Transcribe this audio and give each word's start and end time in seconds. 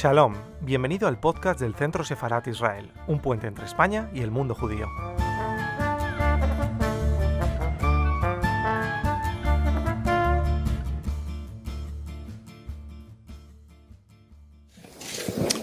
Shalom, 0.00 0.36
bienvenido 0.60 1.08
al 1.08 1.18
podcast 1.18 1.58
del 1.58 1.74
Centro 1.74 2.04
Sefarat 2.04 2.46
Israel, 2.46 2.92
un 3.08 3.18
puente 3.20 3.48
entre 3.48 3.64
España 3.64 4.08
y 4.14 4.20
el 4.20 4.30
mundo 4.30 4.54
judío. 4.54 4.86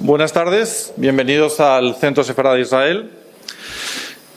Buenas 0.02 0.34
tardes, 0.34 0.94
bienvenidos 0.98 1.62
al 1.62 1.96
Centro 1.96 2.26
Sefarat 2.26 2.60
Israel. 2.60 3.12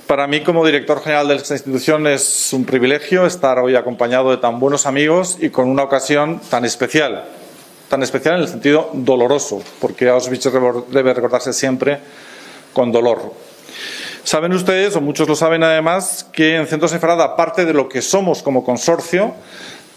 Para 0.06 0.28
mí, 0.28 0.44
como 0.44 0.64
director 0.64 1.02
general 1.02 1.26
de 1.26 1.34
esta 1.34 1.54
institución, 1.54 2.06
es 2.06 2.52
un 2.52 2.64
privilegio 2.64 3.26
estar 3.26 3.58
hoy 3.58 3.74
acompañado 3.74 4.30
de 4.30 4.36
tan 4.36 4.60
buenos 4.60 4.86
amigos 4.86 5.38
y 5.40 5.50
con 5.50 5.68
una 5.68 5.82
ocasión 5.82 6.40
tan 6.50 6.64
especial. 6.64 7.24
Tan 7.88 8.02
especial 8.02 8.36
en 8.36 8.42
el 8.42 8.48
sentido 8.48 8.90
doloroso, 8.92 9.62
porque 9.80 10.08
Auschwitz 10.08 10.44
debe 10.90 11.14
recordarse 11.14 11.52
siempre 11.52 11.98
con 12.72 12.92
dolor. 12.92 13.32
Saben 14.24 14.52
ustedes, 14.52 14.94
o 14.94 15.00
muchos 15.00 15.26
lo 15.26 15.34
saben 15.34 15.62
además, 15.62 16.26
que 16.32 16.56
en 16.56 16.66
Centro 16.66 16.86
Sefarad, 16.86 17.22
aparte 17.22 17.64
de 17.64 17.72
lo 17.72 17.88
que 17.88 18.02
somos 18.02 18.42
como 18.42 18.62
consorcio, 18.62 19.34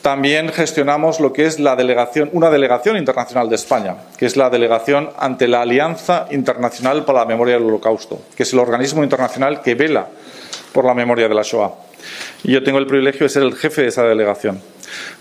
también 0.02 0.50
gestionamos 0.50 1.20
lo 1.20 1.34
que 1.34 1.46
es 1.46 1.60
la 1.60 1.76
delegación, 1.76 2.30
una 2.34 2.50
delegación 2.50 2.98
internacional 2.98 3.50
de 3.50 3.56
España, 3.56 3.98
que 4.18 4.26
es 4.26 4.36
la 4.36 4.50
delegación 4.50 5.10
ante 5.20 5.48
la 5.48 5.62
Alianza 5.62 6.28
Internacional 6.32 7.06
para 7.06 7.20
la 7.20 7.26
Memoria 7.26 7.56
del 7.56 7.66
Holocausto, 7.66 8.22
que 8.36 8.44
es 8.44 8.54
el 8.54 8.60
organismo 8.60 9.04
internacional 9.04 9.62
que 9.62 9.76
vela 9.76 10.08
por 10.72 10.86
la 10.86 10.94
memoria 10.94 11.28
de 11.28 11.36
la 11.36 11.44
Shoah. 11.44 11.91
Y 12.44 12.52
yo 12.54 12.64
tengo 12.64 12.80
el 12.80 12.88
privilegio 12.88 13.26
de 13.26 13.30
ser 13.30 13.44
el 13.44 13.56
jefe 13.56 13.84
de 13.84 13.88
esa 13.88 14.04
delegación. 14.04 14.62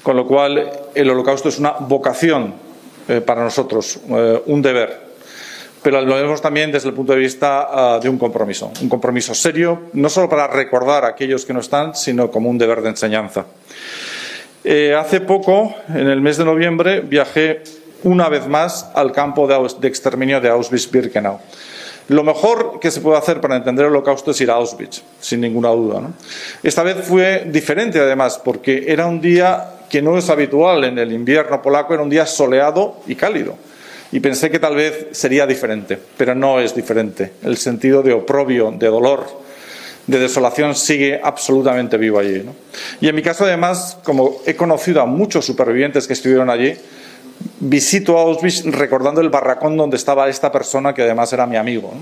Con 0.03 0.17
lo 0.17 0.27
cual, 0.27 0.71
el 0.95 1.11
Holocausto 1.11 1.49
es 1.49 1.59
una 1.59 1.73
vocación 1.73 2.55
eh, 3.09 3.21
para 3.21 3.43
nosotros, 3.43 4.01
eh, 4.09 4.43
un 4.47 4.63
deber. 4.63 5.11
Pero 5.83 6.01
lo 6.03 6.15
vemos 6.15 6.43
también 6.43 6.71
desde 6.71 6.89
el 6.89 6.95
punto 6.95 7.15
de 7.15 7.19
vista 7.19 7.97
uh, 7.97 8.03
de 8.03 8.09
un 8.09 8.19
compromiso, 8.19 8.71
un 8.83 8.89
compromiso 8.91 9.35
serio, 9.35 9.89
no 9.95 10.11
solo 10.11 10.29
para 10.29 10.47
recordar 10.47 11.07
a 11.07 11.09
aquellos 11.09 11.47
que 11.47 11.55
no 11.55 11.61
están, 11.61 11.95
sino 11.95 12.31
como 12.31 12.51
un 12.51 12.59
deber 12.59 12.83
de 12.83 12.91
enseñanza. 12.91 13.47
Eh, 14.63 14.95
hace 14.95 15.23
poco, 15.23 15.75
en 15.89 16.09
el 16.09 16.21
mes 16.21 16.37
de 16.37 16.45
noviembre, 16.45 17.01
viajé 17.01 17.63
una 18.03 18.29
vez 18.29 18.47
más 18.47 18.91
al 18.95 19.13
campo 19.13 19.47
de, 19.47 19.57
de 19.81 19.89
exterminio 19.89 20.39
de 20.41 20.51
Auschwitz-Birkenau. 20.51 21.39
Lo 22.11 22.25
mejor 22.25 22.81
que 22.81 22.91
se 22.91 23.01
puede 23.01 23.19
hacer 23.19 23.41
para 23.41 23.55
entender 23.55 23.87
el 23.87 23.93
holocausto 23.93 24.33
es 24.33 24.41
ir 24.41 24.51
a 24.51 24.55
Auschwitz, 24.55 25.01
sin 25.21 25.41
ninguna 25.41 25.69
duda. 25.69 26.11
Esta 26.61 26.83
vez 26.83 26.97
fue 27.05 27.45
diferente, 27.47 28.01
además, 28.01 28.41
porque 28.45 28.87
era 28.89 29.07
un 29.07 29.21
día 29.21 29.75
que 29.89 30.03
no 30.03 30.19
es 30.19 30.29
habitual 30.29 30.83
en 30.83 30.99
el 30.99 31.13
invierno 31.13 31.63
polaco, 31.63 31.95
era 31.95 32.03
un 32.03 32.11
día 32.11 32.27
soleado 32.27 32.97
y 33.07 33.15
cálido. 33.15 33.55
Y 34.11 34.19
pensé 34.19 34.51
que 34.51 34.59
tal 34.59 34.75
vez 34.75 35.07
sería 35.13 35.47
diferente, 35.47 36.01
pero 36.17 36.35
no 36.35 36.59
es 36.59 36.75
diferente. 36.75 37.31
El 37.45 37.57
sentido 37.57 38.03
de 38.03 38.13
oprobio, 38.13 38.73
de 38.73 38.89
dolor, 38.89 39.29
de 40.09 40.19
desolación 40.19 40.75
sigue 40.75 41.21
absolutamente 41.23 41.97
vivo 41.97 42.19
allí. 42.19 42.43
Y 43.01 43.07
en 43.07 43.15
mi 43.15 43.23
caso, 43.23 43.45
además, 43.45 43.99
como 44.03 44.39
he 44.47 44.57
conocido 44.57 45.01
a 45.01 45.07
muchos 45.07 45.47
supervivientes 45.47 46.09
que 46.09 46.15
estuvieron 46.15 46.51
allí, 46.51 46.75
visito 47.61 48.19
Auschwitz 48.19 48.65
recordando 48.65 49.21
el 49.21 49.29
barracón 49.29 49.77
donde 49.77 49.97
estaba 49.97 50.29
esta 50.29 50.51
persona 50.51 50.95
que 50.95 51.03
además 51.03 51.33
era 51.33 51.47
mi 51.47 51.57
amigo 51.57 51.93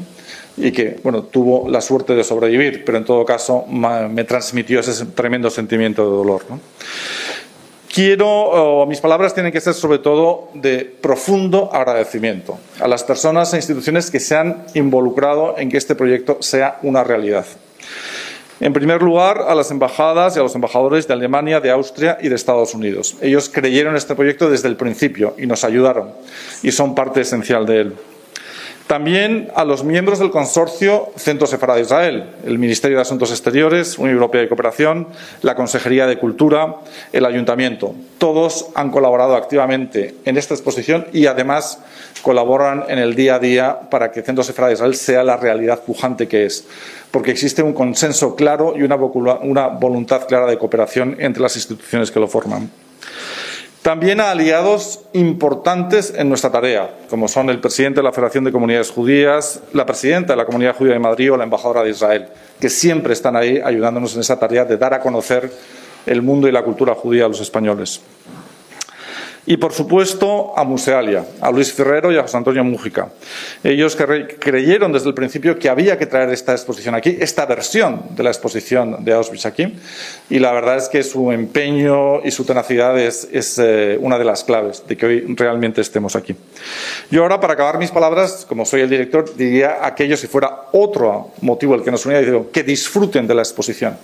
y 0.57 0.73
que 0.73 0.99
bueno, 1.03 1.25
tuvo 1.25 1.69
la 1.69 1.81
suerte 1.81 2.15
de 2.15 2.25
sobrevivir, 2.25 2.85
pero 2.85 2.99
en 2.99 3.05
todo 3.05 3.25
caso 3.25 3.65
me 3.67 4.25
transmitió 4.25 4.81
ese 4.81 5.07
tremendo 5.07 5.51
sentimiento 5.51 6.05
de 6.05 6.17
dolor. 6.17 6.43
¿no? 6.49 6.61
Quiero, 7.93 8.29
oh, 8.29 8.87
mis 8.87 9.01
palabras 9.01 9.35
tienen 9.35 9.51
que 9.51 9.61
ser 9.61 9.75
sobre 9.75 9.99
todo 9.99 10.51
de 10.55 10.85
profundo 10.85 11.71
agradecimiento 11.73 12.59
a 12.81 12.87
las 12.87 13.03
personas 13.03 13.53
e 13.55 13.57
instituciones 13.57 14.11
que 14.11 14.21
se 14.21 14.37
han 14.37 14.67
involucrado 14.75 15.57
en 15.59 15.71
que 15.71 15.79
este 15.79 15.95
proyecto 15.95 16.39
sea 16.41 16.79
una 16.83 17.03
realidad. 17.03 17.47
En 18.61 18.73
primer 18.73 19.03
lugar, 19.03 19.45
a 19.47 19.55
las 19.55 19.71
embajadas 19.71 20.37
y 20.37 20.41
a 20.41 20.43
los 20.43 20.55
embajadores 20.55 21.07
de 21.07 21.15
Alemania, 21.15 21.61
de 21.61 21.71
Austria 21.71 22.19
y 22.21 22.29
de 22.29 22.35
Estados 22.35 22.75
Unidos. 22.75 23.17
Ellos 23.21 23.49
creyeron 23.49 23.93
en 23.93 23.99
este 23.99 24.17
proyecto 24.17 24.51
desde 24.51 24.67
el 24.69 24.77
principio 24.77 25.35
y 25.39 25.47
nos 25.47 25.63
ayudaron 25.63 26.11
y 26.63 26.73
son 26.73 26.95
parte 26.97 27.21
esencial 27.21 27.67
de 27.67 27.81
él. 27.81 27.95
También 28.89 29.51
a 29.55 29.67
los 29.67 29.85
miembros 29.85 30.19
del 30.19 30.31
consorcio 30.31 31.13
Centro 31.15 31.47
Sefarad 31.47 31.75
de 31.75 31.83
Israel, 31.83 32.31
el 32.47 32.59
Ministerio 32.59 32.97
de 32.97 33.03
Asuntos 33.03 33.31
Exteriores, 33.31 33.99
Unión 33.99 34.15
Europea 34.15 34.41
de 34.41 34.49
Cooperación, 34.49 35.09
la 35.43 35.55
Consejería 35.55 36.07
de 36.07 36.19
Cultura, 36.19 36.77
el 37.13 37.27
Ayuntamiento. 37.27 37.95
Todos 38.17 38.71
han 38.75 38.91
colaborado 38.91 39.37
activamente 39.37 40.15
en 40.25 40.39
esta 40.39 40.55
exposición 40.55 41.07
y 41.13 41.27
además 41.27 41.81
colaboran 42.29 42.85
en 42.89 42.99
el 42.99 43.15
día 43.15 43.37
a 43.37 43.39
día 43.39 43.81
para 43.89 44.13
que 44.13 44.21
Centro 44.21 44.45
Sefarad 44.45 44.69
de 44.69 44.75
Israel 44.75 44.95
sea 44.95 45.25
la 45.25 45.39
realidad 45.39 45.81
pujante 45.81 46.29
que 46.29 46.45
es, 46.45 46.67
porque 47.11 47.31
existe 47.31 47.63
un 47.63 47.73
consenso 47.73 48.37
claro 48.37 48.75
y 48.77 48.83
una, 48.83 48.97
una 48.97 49.69
voluntad 49.69 50.27
clara 50.27 50.45
de 50.45 50.59
cooperación 50.59 51.17
entre 51.21 51.43
las 51.43 51.57
instituciones 51.57 52.11
que 52.11 52.21
lo 52.21 52.29
forman. 52.29 52.71
También 53.81 54.21
a 54.21 54.31
aliados 54.31 55.07
importantes 55.15 56.13
en 56.15 56.29
nuestra 56.29 56.53
tarea, 56.53 56.91
como 57.09 57.29
son 57.29 57.49
el 57.49 57.61
presidente 57.61 58.01
de 58.01 58.05
la 58.05 58.13
Federación 58.13 58.45
de 58.45 58.53
Comunidades 58.53 58.91
Judías, 58.91 59.63
la 59.73 59.87
presidenta 59.87 60.35
de 60.35 60.37
la 60.37 60.45
Comunidad 60.45 60.77
Judía 60.77 60.93
de 60.93 60.99
Madrid 60.99 61.33
o 61.33 61.39
la 61.39 61.45
embajadora 61.45 61.83
de 61.83 61.93
Israel, 61.93 62.27
que 62.61 62.69
siempre 62.69 63.15
están 63.15 63.37
ahí 63.37 63.59
ayudándonos 63.65 64.15
en 64.17 64.21
esa 64.21 64.39
tarea 64.39 64.67
de 64.67 64.77
dar 64.77 64.93
a 64.93 65.01
conocer 65.01 65.51
el 66.05 66.21
mundo 66.21 66.47
y 66.47 66.53
la 66.53 66.63
cultura 66.63 66.95
judía 66.95 67.25
a 67.25 67.29
los 67.29 67.41
españoles. 67.41 68.03
Y, 69.47 69.57
por 69.57 69.73
supuesto, 69.73 70.53
a 70.57 70.65
Musealia, 70.65 71.25
a 71.41 71.51
Luis 71.51 71.73
Ferrero 71.73 72.13
y 72.13 72.19
a 72.19 72.23
José 72.23 72.37
Antonio 72.37 72.63
Mújica. 72.65 73.09
Ellos 73.65 73.97
creyeron 73.97 74.93
desde 74.93 75.09
el 75.09 75.15
principio 75.15 75.59
que 75.59 75.69
había 75.69 75.97
que 75.97 76.07
traer 76.07 76.29
esta 76.31 76.53
exposición 76.53 76.95
aquí, 76.95 77.17
esta 77.19 77.47
versión 77.47 78.03
de 78.11 78.23
la 78.23 78.31
exposición 78.31 79.05
de 79.05 79.13
Auschwitz 79.13 79.47
aquí. 79.47 79.75
Y 80.29 80.39
la 80.39 80.53
verdad 80.53 80.77
es 80.77 80.89
que 80.89 81.03
su 81.03 81.33
empeño 81.33 82.25
y 82.25 82.31
su 82.31 82.45
tenacidad 82.45 82.99
es, 82.99 83.29
es 83.33 83.59
eh, 83.59 83.97
una 84.01 84.19
de 84.19 84.25
las 84.25 84.45
claves 84.45 84.83
de 84.87 84.97
que 84.97 85.07
hoy 85.07 85.35
realmente 85.35 85.81
estemos 85.81 86.15
aquí. 86.15 86.35
Yo 87.11 87.23
ahora, 87.23 87.41
para 87.41 87.55
acabar 87.55 87.79
mis 87.79 87.91
palabras, 87.91 88.45
como 88.47 88.65
soy 88.65 88.83
el 88.83 88.91
director, 88.91 89.35
diría 89.35 89.79
a 89.81 89.87
aquellos, 89.89 90.21
si 90.21 90.27
fuera 90.27 90.69
otro 90.73 91.33
motivo 91.41 91.75
el 91.75 91.83
que 91.83 91.91
nos 91.91 92.05
unía, 92.05 92.21
digo, 92.21 92.51
que 92.51 92.63
disfruten 92.63 93.27
de 93.27 93.35
la 93.35 93.43
exposición. 93.43 93.97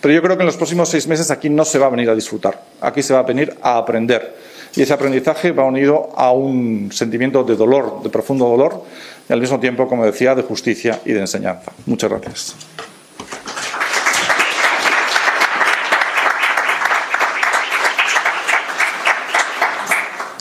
Pero 0.00 0.14
yo 0.14 0.22
creo 0.22 0.36
que 0.36 0.42
en 0.42 0.46
los 0.46 0.56
próximos 0.56 0.88
seis 0.88 1.06
meses 1.06 1.30
aquí 1.30 1.50
no 1.50 1.64
se 1.64 1.78
va 1.78 1.86
a 1.86 1.90
venir 1.90 2.08
a 2.10 2.14
disfrutar, 2.14 2.62
aquí 2.80 3.02
se 3.02 3.14
va 3.14 3.20
a 3.20 3.24
venir 3.24 3.54
a 3.62 3.78
aprender 3.78 4.47
y 4.74 4.82
ese 4.82 4.92
aprendizaje 4.92 5.52
va 5.52 5.64
unido 5.64 6.10
a 6.16 6.32
un 6.32 6.90
sentimiento 6.92 7.44
de 7.44 7.56
dolor, 7.56 8.02
de 8.02 8.10
profundo 8.10 8.46
dolor, 8.46 8.84
y 9.28 9.32
al 9.32 9.40
mismo 9.40 9.60
tiempo, 9.60 9.88
como 9.88 10.04
decía, 10.04 10.34
de 10.34 10.42
justicia 10.42 11.00
y 11.04 11.12
de 11.12 11.20
enseñanza. 11.20 11.72
Muchas 11.86 12.10
gracias. 12.10 12.56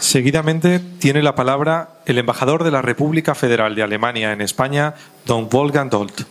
Seguidamente 0.08 0.80
tiene 0.80 1.22
la 1.22 1.36
palabra 1.36 1.90
el 2.06 2.18
embajador 2.18 2.64
de 2.64 2.72
la 2.72 2.82
República 2.82 3.36
Federal 3.36 3.76
de 3.76 3.84
Alemania 3.84 4.32
en 4.32 4.40
España, 4.40 4.94
don 5.26 5.50
Wolfgang 5.50 5.90
Dolt. 5.90 6.22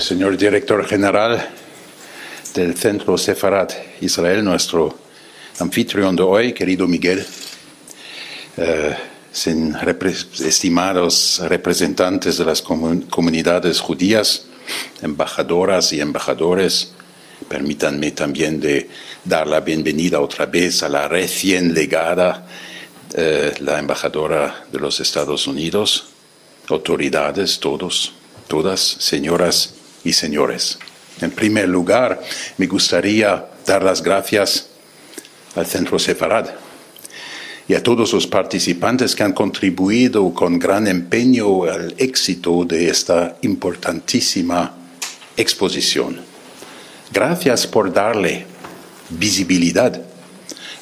Señor 0.00 0.36
director 0.36 0.84
general 0.86 1.48
del 2.54 2.76
Centro 2.76 3.16
Sefarat 3.16 3.72
Israel, 4.02 4.44
nuestro 4.44 4.94
anfitrión 5.58 6.14
de 6.14 6.22
hoy, 6.22 6.52
querido 6.52 6.86
Miguel, 6.86 7.24
eh, 8.58 8.96
estimados 10.44 11.40
representantes 11.44 12.36
de 12.36 12.44
las 12.44 12.62
comunidades 12.62 13.80
judías, 13.80 14.46
embajadoras 15.00 15.92
y 15.92 16.00
embajadores, 16.00 16.92
permítanme 17.48 18.10
también 18.10 18.60
de 18.60 18.90
dar 19.24 19.46
la 19.46 19.60
bienvenida 19.60 20.20
otra 20.20 20.46
vez 20.46 20.82
a 20.82 20.88
la 20.88 21.08
recién 21.08 21.72
legada, 21.72 22.46
eh, 23.14 23.54
la 23.60 23.78
embajadora 23.78 24.66
de 24.70 24.78
los 24.78 25.00
Estados 25.00 25.46
Unidos, 25.46 26.08
autoridades, 26.68 27.60
todos, 27.60 28.12
todas, 28.46 28.80
señoras 28.80 29.75
y 30.06 30.12
señores. 30.12 30.78
En 31.20 31.32
primer 31.32 31.68
lugar, 31.68 32.22
me 32.58 32.66
gustaría 32.66 33.46
dar 33.66 33.82
las 33.82 34.02
gracias 34.02 34.68
al 35.56 35.66
Centro 35.66 35.98
Sefarad 35.98 36.50
y 37.68 37.74
a 37.74 37.82
todos 37.82 38.12
los 38.12 38.26
participantes 38.26 39.16
que 39.16 39.24
han 39.24 39.32
contribuido 39.32 40.32
con 40.32 40.58
gran 40.58 40.86
empeño 40.86 41.64
al 41.64 41.94
éxito 41.98 42.64
de 42.64 42.88
esta 42.88 43.36
importantísima 43.42 44.76
exposición. 45.36 46.20
Gracias 47.12 47.66
por 47.66 47.92
darle 47.92 48.46
visibilidad 49.10 50.00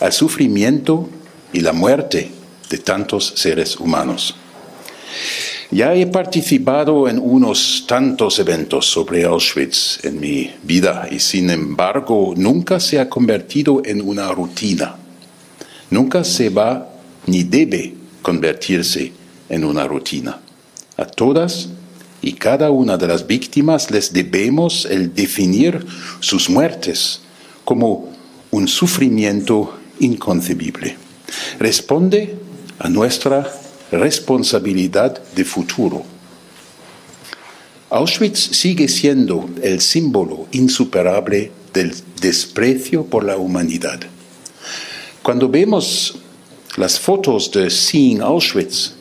al 0.01 0.13
sufrimiento 0.13 1.09
y 1.53 1.61
la 1.61 1.73
muerte 1.73 2.31
de 2.69 2.79
tantos 2.79 3.33
seres 3.37 3.77
humanos. 3.77 4.35
Ya 5.71 5.95
he 5.95 6.07
participado 6.07 7.09
en 7.09 7.19
unos 7.19 7.85
tantos 7.87 8.39
eventos 8.39 8.87
sobre 8.87 9.25
Auschwitz 9.25 10.05
en 10.05 10.21
mi 10.21 10.51
vida 10.63 11.09
y 11.11 11.19
sin 11.19 11.51
embargo 11.51 12.35
nunca 12.37 12.79
se 12.79 13.01
ha 13.01 13.09
convertido 13.09 13.83
en 13.85 14.01
una 14.01 14.31
rutina. 14.31 14.97
Nunca 15.91 16.23
se 16.23 16.51
va 16.51 16.91
ni 17.27 17.45
debe 17.45 17.95
convertirse 18.23 19.13
en 19.49 19.65
una 19.65 19.87
rutina. 19.87 20.41
A 20.97 21.07
todas 21.07 21.69
y 22.23 22.35
cada 22.35 22.71
una 22.71 22.97
de 22.97 23.09
las 23.09 23.27
víctimas 23.27 23.91
les 23.91 24.13
debemos 24.13 24.87
el 24.87 25.15
definir 25.15 25.85
sus 26.21 26.49
muertes 26.49 27.21
como 27.65 28.13
un 28.51 28.69
sufrimiento 28.69 29.79
inconcebible. 30.01 30.97
Responde 31.59 32.37
a 32.79 32.89
nuestra 32.89 33.51
responsabilidad 33.99 35.21
de 35.35 35.45
futuro. 35.45 36.05
Auschwitz 37.91 38.57
sigue 38.57 38.89
siendo 38.89 39.49
el 39.63 39.81
símbolo 39.81 40.47
insuperable 40.53 41.53
del 41.73 41.95
desprecio 42.21 43.05
por 43.05 43.25
la 43.25 43.37
humanidad. 43.37 44.01
Cuando 45.23 45.49
vemos 45.49 46.17
las 46.77 46.99
fotos 46.99 47.51
de 47.53 47.71
Seeing 47.71 48.21
Auschwitz, 48.21 48.95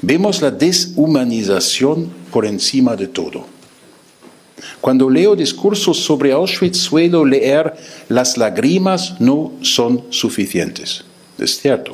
vemos 0.00 0.40
la 0.40 0.50
deshumanización 0.50 2.10
por 2.30 2.46
encima 2.46 2.96
de 2.96 3.08
todo. 3.08 3.46
Cuando 4.80 5.08
leo 5.10 5.36
discursos 5.36 5.98
sobre 5.98 6.32
Auschwitz 6.32 6.78
suelo 6.78 7.24
leer 7.24 7.74
las 8.08 8.36
lágrimas 8.36 9.20
no 9.20 9.52
son 9.62 10.04
suficientes. 10.10 11.04
Es 11.38 11.58
cierto. 11.58 11.92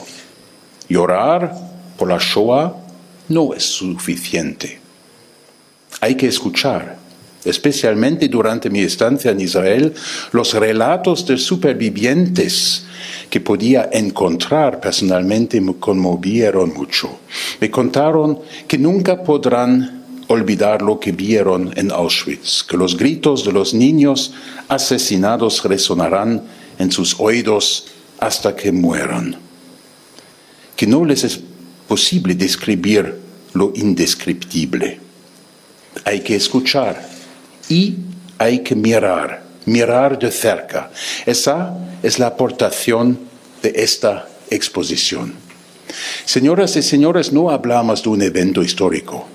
Llorar 0.89 1.70
por 2.01 2.09
la 2.09 2.17
Shoah 2.17 2.75
no 3.29 3.53
es 3.53 3.63
suficiente. 3.63 4.81
Hay 6.01 6.15
que 6.15 6.29
escuchar, 6.29 6.97
especialmente 7.45 8.27
durante 8.27 8.71
mi 8.71 8.81
estancia 8.81 9.33
en 9.33 9.41
Israel, 9.43 9.93
los 10.33 10.55
relatos 10.55 11.27
de 11.27 11.37
supervivientes 11.37 12.87
que 13.29 13.43
podía 13.43 13.91
encontrar 13.93 14.81
personalmente 14.81 15.61
me 15.61 15.75
conmovieron 15.75 16.73
mucho. 16.73 17.21
Me 17.61 17.71
contaron 17.71 18.39
que 18.67 18.79
nunca 18.79 19.23
podrán 19.23 20.03
olvidar 20.29 20.81
lo 20.81 20.99
que 20.99 21.13
vieron 21.13 21.71
en 21.77 21.93
Auschwitz, 21.93 22.63
que 22.63 22.79
los 22.79 22.97
gritos 22.97 23.45
de 23.45 23.53
los 23.53 23.75
niños 23.75 24.33
asesinados 24.69 25.63
resonarán 25.65 26.45
en 26.79 26.91
sus 26.91 27.21
oídos 27.21 27.89
hasta 28.19 28.57
que 28.57 28.73
mueran, 28.73 29.37
que 30.75 30.87
no 30.87 31.05
les 31.05 31.25
es 31.25 31.50
posible 31.91 32.37
describir 32.37 33.17
lo 33.53 33.73
indescriptible. 33.75 35.01
Hay 36.05 36.21
que 36.21 36.37
escuchar 36.37 37.05
y 37.69 37.97
hay 38.39 38.61
que 38.61 38.77
mirar, 38.77 39.43
mirar 39.67 40.17
de 40.17 40.31
cerca. 40.31 40.93
Esa 41.27 41.77
es 42.01 42.21
la 42.21 42.29
aportación 42.29 43.19
de 43.61 43.73
esta 43.75 44.29
exposición. 44.51 45.35
Señoras 46.25 46.77
y 46.77 46.83
señores, 46.83 47.33
no 47.33 47.51
hablamos 47.51 48.05
de 48.05 48.09
un 48.09 48.23
evento 48.23 48.63
histórico 48.63 49.27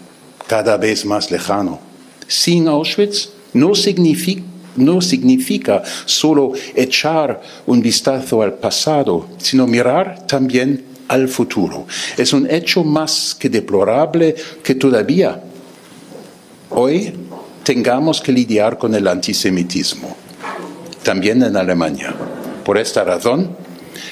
cada 0.47 0.77
vez 0.77 1.05
más 1.05 1.31
lejano. 1.31 1.81
Sin 2.25 2.69
Auschwitz 2.69 3.31
no 3.51 3.75
significa, 3.75 4.43
no 4.77 5.01
significa 5.01 5.83
solo 6.05 6.53
echar 6.73 7.41
un 7.65 7.81
vistazo 7.81 8.41
al 8.41 8.53
pasado, 8.53 9.27
sino 9.39 9.67
mirar 9.67 10.25
también 10.25 10.94
al 11.07 11.27
futuro. 11.27 11.87
Es 12.17 12.33
un 12.33 12.49
hecho 12.49 12.83
más 12.83 13.35
que 13.37 13.49
deplorable 13.49 14.35
que 14.63 14.75
todavía 14.75 15.41
hoy 16.69 17.13
tengamos 17.63 18.21
que 18.21 18.31
lidiar 18.31 18.77
con 18.77 18.93
el 18.95 19.07
antisemitismo, 19.07 20.15
también 21.03 21.41
en 21.43 21.57
Alemania. 21.57 22.13
Por 22.63 22.77
esta 22.77 23.03
razón, 23.03 23.55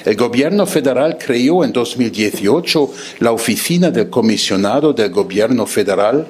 el 0.05 0.15
gobierno 0.15 0.65
federal 0.65 1.17
creó 1.17 1.63
en 1.63 1.71
2018 1.71 2.91
la 3.19 3.31
oficina 3.31 3.91
del 3.91 4.09
comisionado 4.09 4.93
del 4.93 5.11
gobierno 5.11 5.65
federal 5.65 6.27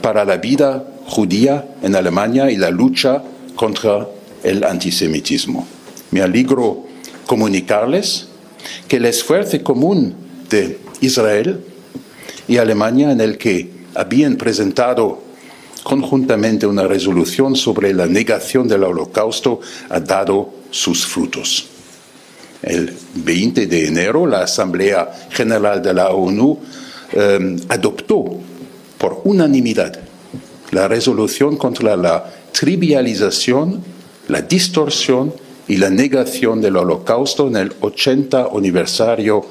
para 0.00 0.24
la 0.24 0.36
vida 0.36 0.84
judía 1.06 1.66
en 1.82 1.94
Alemania 1.94 2.50
y 2.50 2.56
la 2.56 2.70
lucha 2.70 3.22
contra 3.54 4.08
el 4.42 4.64
antisemitismo. 4.64 5.66
Me 6.10 6.22
alegro 6.22 6.84
comunicarles 7.26 8.28
que 8.88 8.96
el 8.96 9.04
esfuerzo 9.06 9.62
común 9.62 10.14
de 10.48 10.78
Israel 11.00 11.60
y 12.48 12.58
Alemania 12.58 13.10
en 13.10 13.20
el 13.20 13.38
que 13.38 13.70
habían 13.94 14.36
presentado 14.36 15.22
conjuntamente 15.82 16.66
una 16.66 16.86
resolución 16.86 17.54
sobre 17.54 17.94
la 17.94 18.06
negación 18.06 18.66
del 18.66 18.84
holocausto 18.84 19.60
ha 19.88 20.00
dado 20.00 20.50
sus 20.70 21.06
frutos. 21.06 21.68
El 22.62 22.92
20 23.14 23.66
de 23.66 23.86
enero 23.86 24.26
la 24.26 24.42
Asamblea 24.42 25.28
General 25.30 25.80
de 25.82 25.94
la 25.94 26.10
ONU 26.10 26.58
eh, 27.12 27.56
adoptó 27.68 28.24
por 28.98 29.20
unanimidad 29.24 29.98
la 30.72 30.88
resolución 30.88 31.56
contra 31.56 31.96
la 31.96 32.32
trivialización, 32.52 33.82
la 34.28 34.42
distorsión 34.42 35.32
y 35.68 35.76
la 35.76 35.90
negación 35.90 36.60
del 36.60 36.76
holocausto 36.76 37.48
en 37.48 37.56
el 37.56 37.72
80 37.80 38.48
aniversario 38.56 39.44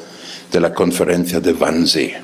de 0.52 0.60
la 0.60 0.74
conferencia 0.74 1.40
de 1.40 1.54
Wannsee. 1.54 2.16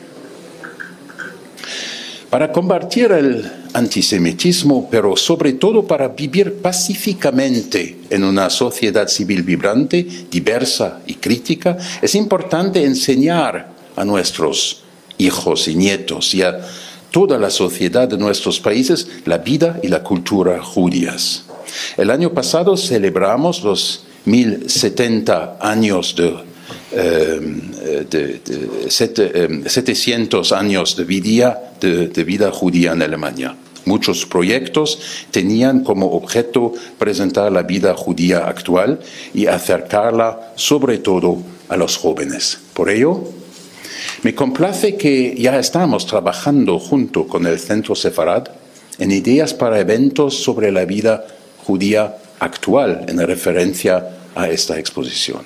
Para 2.29 2.49
combatir 2.51 3.11
el 3.11 3.51
antisemitismo, 3.73 4.87
pero 4.89 5.17
sobre 5.17 5.53
todo 5.53 5.85
para 5.85 6.07
vivir 6.07 6.61
pacíficamente 6.61 7.97
en 8.09 8.23
una 8.23 8.49
sociedad 8.49 9.09
civil 9.09 9.43
vibrante, 9.43 10.07
diversa 10.31 11.01
y 11.05 11.15
crítica, 11.15 11.77
es 12.01 12.15
importante 12.15 12.85
enseñar 12.85 13.73
a 13.97 14.05
nuestros 14.05 14.83
hijos 15.17 15.67
y 15.67 15.75
nietos 15.75 16.33
y 16.33 16.41
a 16.41 16.61
toda 17.11 17.37
la 17.37 17.49
sociedad 17.49 18.07
de 18.07 18.17
nuestros 18.17 18.61
países 18.61 19.07
la 19.25 19.37
vida 19.37 19.79
y 19.83 19.89
la 19.89 20.01
cultura 20.01 20.63
judías. 20.63 21.50
El 21.97 22.11
año 22.11 22.33
pasado 22.33 22.77
celebramos 22.77 23.63
los 23.63 24.05
1070 24.25 25.57
años 25.59 26.15
de, 26.15 26.35
eh, 26.91 28.05
de, 28.09 28.89
700 29.69 30.51
eh, 30.51 30.55
años 30.55 30.95
de 30.95 31.03
vida, 31.03 31.73
de 31.79 32.23
vida 32.23 32.51
judía 32.51 32.91
en 32.93 33.01
Alemania. 33.01 33.55
Muchos 33.85 34.25
proyectos 34.27 34.99
tenían 35.31 35.83
como 35.83 36.11
objeto 36.11 36.73
presentar 36.99 37.51
la 37.51 37.63
vida 37.63 37.95
judía 37.95 38.45
actual 38.45 38.99
y 39.33 39.47
acercarla 39.47 40.53
sobre 40.55 40.99
todo 40.99 41.41
a 41.67 41.77
los 41.77 41.97
jóvenes. 41.97 42.59
Por 42.73 42.91
ello, 42.91 43.23
me 44.21 44.35
complace 44.35 44.97
que 44.97 45.35
ya 45.35 45.57
estamos 45.57 46.05
trabajando 46.05 46.77
junto 46.77 47.25
con 47.25 47.47
el 47.47 47.59
Centro 47.59 47.95
Sefarad 47.95 48.49
en 48.99 49.11
ideas 49.11 49.53
para 49.55 49.79
eventos 49.79 50.43
sobre 50.43 50.71
la 50.71 50.85
vida 50.85 51.25
judía 51.65 52.17
actual 52.39 53.05
en 53.07 53.19
referencia 53.25 54.07
a 54.35 54.49
esta 54.49 54.77
exposición. 54.79 55.41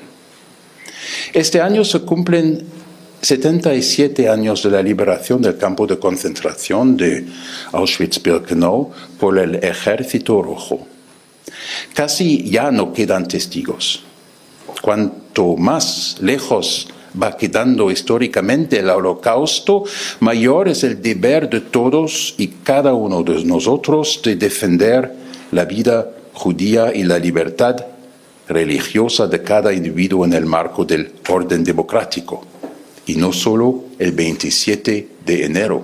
Este 1.33 1.61
año 1.61 1.83
se 1.83 2.01
cumplen 2.01 2.65
77 3.21 4.29
años 4.29 4.61
de 4.63 4.69
la 4.69 4.81
liberación 4.83 5.41
del 5.41 5.57
campo 5.57 5.87
de 5.87 5.97
concentración 5.97 6.95
de 6.95 7.25
Auschwitz-Birkenau 7.71 8.91
por 9.19 9.39
el 9.39 9.55
Ejército 9.55 10.41
Rojo. 10.41 10.87
Casi 11.93 12.49
ya 12.49 12.71
no 12.71 12.93
quedan 12.93 13.27
testigos. 13.27 14.03
Cuanto 14.81 15.55
más 15.55 16.17
lejos 16.21 16.87
va 17.21 17.35
quedando 17.35 17.89
históricamente 17.89 18.79
el 18.79 18.89
holocausto, 18.89 19.83
mayor 20.19 20.67
es 20.69 20.83
el 20.83 21.01
deber 21.01 21.49
de 21.49 21.61
todos 21.61 22.35
y 22.37 22.47
cada 22.47 22.93
uno 22.93 23.23
de 23.23 23.43
nosotros 23.45 24.21
de 24.23 24.35
defender 24.35 25.24
la 25.55 25.63
vida 25.63 26.11
judía 26.33 26.93
y 26.93 27.03
la 27.03 27.17
libertad 27.17 27.77
religiosa 28.49 29.25
de 29.27 29.41
cada 29.41 29.71
individuo 29.71 30.25
en 30.25 30.33
el 30.33 30.45
marco 30.45 30.83
del 30.83 31.13
orden 31.29 31.63
democrático, 31.63 32.45
y 33.07 33.15
no 33.15 33.31
solo 33.31 33.85
el 33.97 34.11
27 34.11 35.07
de 35.25 35.45
enero. 35.45 35.83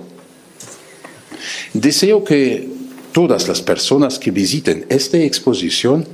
Deseo 1.72 2.22
que 2.22 2.68
todas 3.12 3.48
las 3.48 3.62
personas 3.62 4.18
que 4.18 4.30
visiten 4.30 4.84
esta 4.90 5.16
exposición 5.16 6.06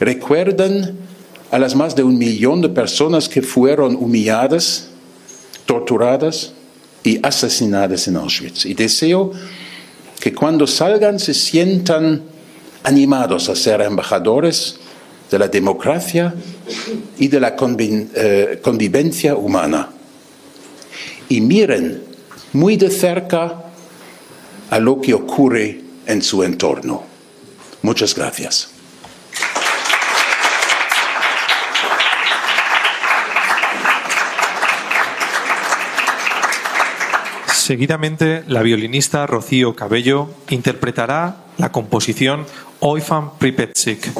recuerden 0.00 0.98
a 1.52 1.58
las 1.60 1.76
más 1.76 1.94
de 1.94 2.02
un 2.02 2.18
millón 2.18 2.60
de 2.60 2.70
personas 2.70 3.28
que 3.28 3.40
fueron 3.40 3.94
humilladas, 3.94 4.88
torturadas 5.64 6.52
y 7.04 7.20
asesinadas 7.22 8.08
en 8.08 8.16
Auschwitz. 8.16 8.66
Y 8.66 8.74
deseo 8.74 9.30
que 10.18 10.34
cuando 10.34 10.66
salgan 10.66 11.20
se 11.20 11.34
sientan 11.34 12.33
animados 12.84 13.48
a 13.48 13.56
ser 13.56 13.80
embajadores 13.80 14.78
de 15.30 15.38
la 15.38 15.48
democracia 15.48 16.34
y 17.18 17.28
de 17.28 17.40
la 17.40 17.56
eh, 17.58 18.60
convivencia 18.62 19.34
humana. 19.34 19.88
Y 21.28 21.40
miren 21.40 22.04
muy 22.52 22.76
de 22.76 22.90
cerca 22.90 23.64
a 24.70 24.78
lo 24.78 25.00
que 25.00 25.14
ocurre 25.14 25.80
en 26.06 26.22
su 26.22 26.44
entorno. 26.44 27.02
Muchas 27.82 28.14
gracias. 28.14 28.68
Seguidamente, 37.46 38.44
la 38.46 38.60
violinista 38.60 39.26
Rocío 39.26 39.74
Cabello 39.74 40.28
interpretará 40.50 41.36
la 41.56 41.72
composición 41.72 42.44
Oifan 42.84 43.30
Pripetsik. 43.38 44.10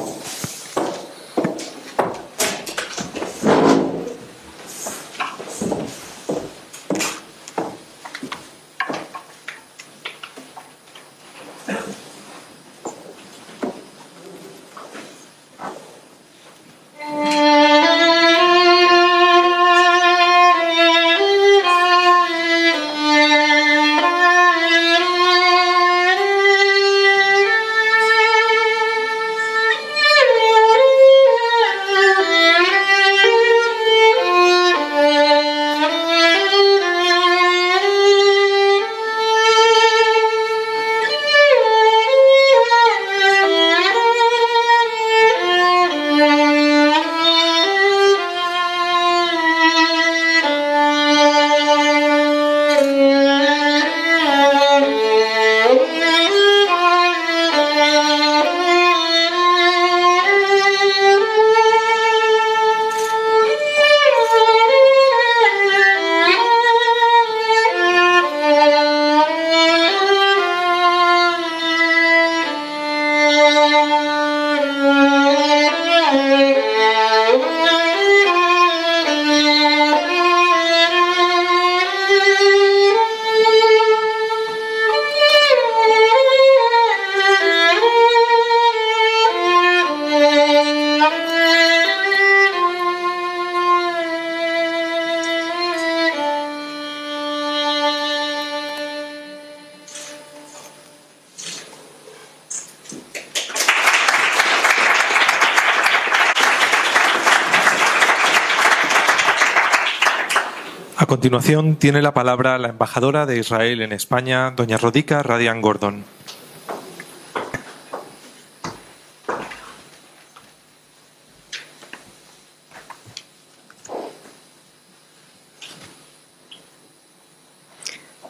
Continuación 111.14 111.76
tiene 111.76 112.02
la 112.02 112.12
palabra 112.12 112.59
la 112.59 112.71
embajadora 112.71 113.25
de 113.25 113.38
Israel 113.38 113.83
en 113.83 113.92
España, 113.92 114.50
doña 114.50 114.78
Rodica 114.78 115.23
Radian 115.23 115.62
Gordon. 115.62 116.02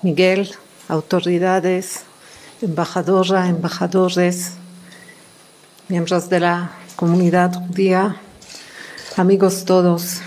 Miguel, 0.02 0.50
autoridades, 0.88 2.02
embajadora, 2.60 3.48
embajadores, 3.48 4.56
miembros 5.88 6.28
de 6.28 6.40
la 6.40 6.72
comunidad 6.96 7.54
judía, 7.54 8.16
amigos 9.16 9.64
todos. 9.64 10.20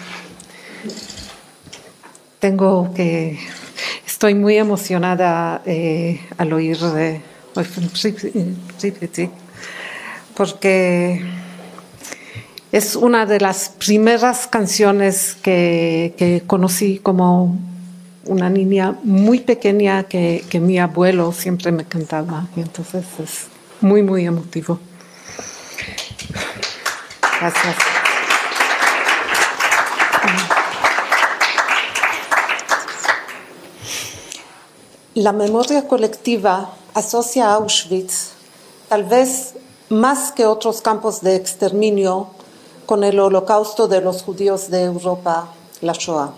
Tengo 2.48 2.94
que, 2.94 3.38
estoy 4.06 4.34
muy 4.34 4.56
emocionada 4.56 5.62
eh, 5.66 6.22
al 6.38 6.54
oír 6.54 6.80
de 6.80 7.22
porque 10.34 11.26
es 12.72 12.96
una 12.96 13.26
de 13.26 13.42
las 13.42 13.68
primeras 13.68 14.48
canciones 14.48 15.36
que, 15.42 16.42
conocí 16.48 17.00
como 17.00 17.60
una 18.24 18.50
niña 18.50 18.96
muy 19.04 19.42
pequeña 19.42 20.04
que, 20.04 20.46
que, 20.50 20.62
mi 20.62 20.80
abuelo 20.80 21.34
siempre 21.34 21.74
me 21.74 21.84
cantaba 21.84 22.48
y 22.56 22.62
entonces 22.62 23.04
es 23.22 23.48
muy, 23.82 24.04
muy 24.04 24.26
emotivo. 24.26 24.80
Gracias. 27.42 28.07
La 35.18 35.34
memoria 35.34 35.88
colectiva 35.88 36.76
asocia 36.94 37.50
a 37.50 37.56
Auschwitz, 37.56 38.34
tal 38.88 39.04
vez 39.04 39.56
más 39.90 40.32
que 40.32 40.46
otros 40.46 40.82
campos 40.82 41.22
de 41.22 41.36
exterminio, 41.36 42.28
con 42.86 43.04
el 43.04 43.20
holocausto 43.20 43.88
de 43.88 44.00
los 44.00 44.22
judíos 44.22 44.70
de 44.70 44.84
Europa, 44.84 45.52
la 45.82 45.94
Shoah. 45.94 46.36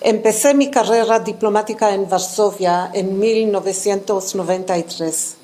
Empecé 0.00 0.54
mi 0.54 0.70
carrera 0.70 1.18
diplomática 1.18 1.92
en 1.92 2.08
Varsovia 2.08 2.90
en 2.94 3.18
1993. 3.18 5.34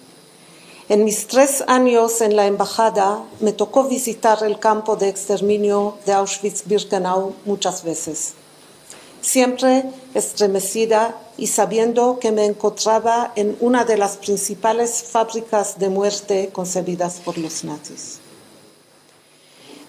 En 0.88 1.04
mis 1.04 1.26
tres 1.26 1.62
años 1.66 2.22
en 2.22 2.34
la 2.34 2.46
embajada 2.46 3.24
me 3.40 3.52
tocó 3.52 3.84
visitar 3.84 4.42
el 4.42 4.58
campo 4.58 4.96
de 4.96 5.10
exterminio 5.10 5.98
de 6.06 6.14
Auschwitz-Birkenau 6.14 7.34
muchas 7.44 7.84
veces, 7.84 8.32
siempre 9.20 9.84
estremecida 10.14 11.16
y 11.36 11.46
sabiendo 11.46 12.18
que 12.18 12.32
me 12.32 12.44
encontraba 12.44 13.32
en 13.36 13.56
una 13.60 13.84
de 13.84 13.96
las 13.96 14.16
principales 14.16 15.02
fábricas 15.02 15.78
de 15.78 15.88
muerte 15.88 16.50
concebidas 16.52 17.20
por 17.24 17.38
los 17.38 17.64
nazis. 17.64 18.18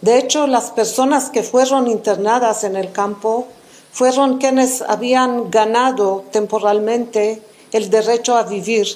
De 0.02 0.18
hecho, 0.18 0.48
las 0.48 0.72
personas 0.72 1.30
que 1.30 1.44
fueron 1.44 1.88
internadas 1.88 2.64
en 2.64 2.76
el 2.76 2.92
campo 2.92 3.48
fueron 3.92 4.38
quienes 4.38 4.82
habían 4.82 5.50
ganado 5.52 6.24
temporalmente 6.32 7.42
el 7.72 7.90
derecho 7.90 8.38
a 8.38 8.44
vivir 8.44 8.88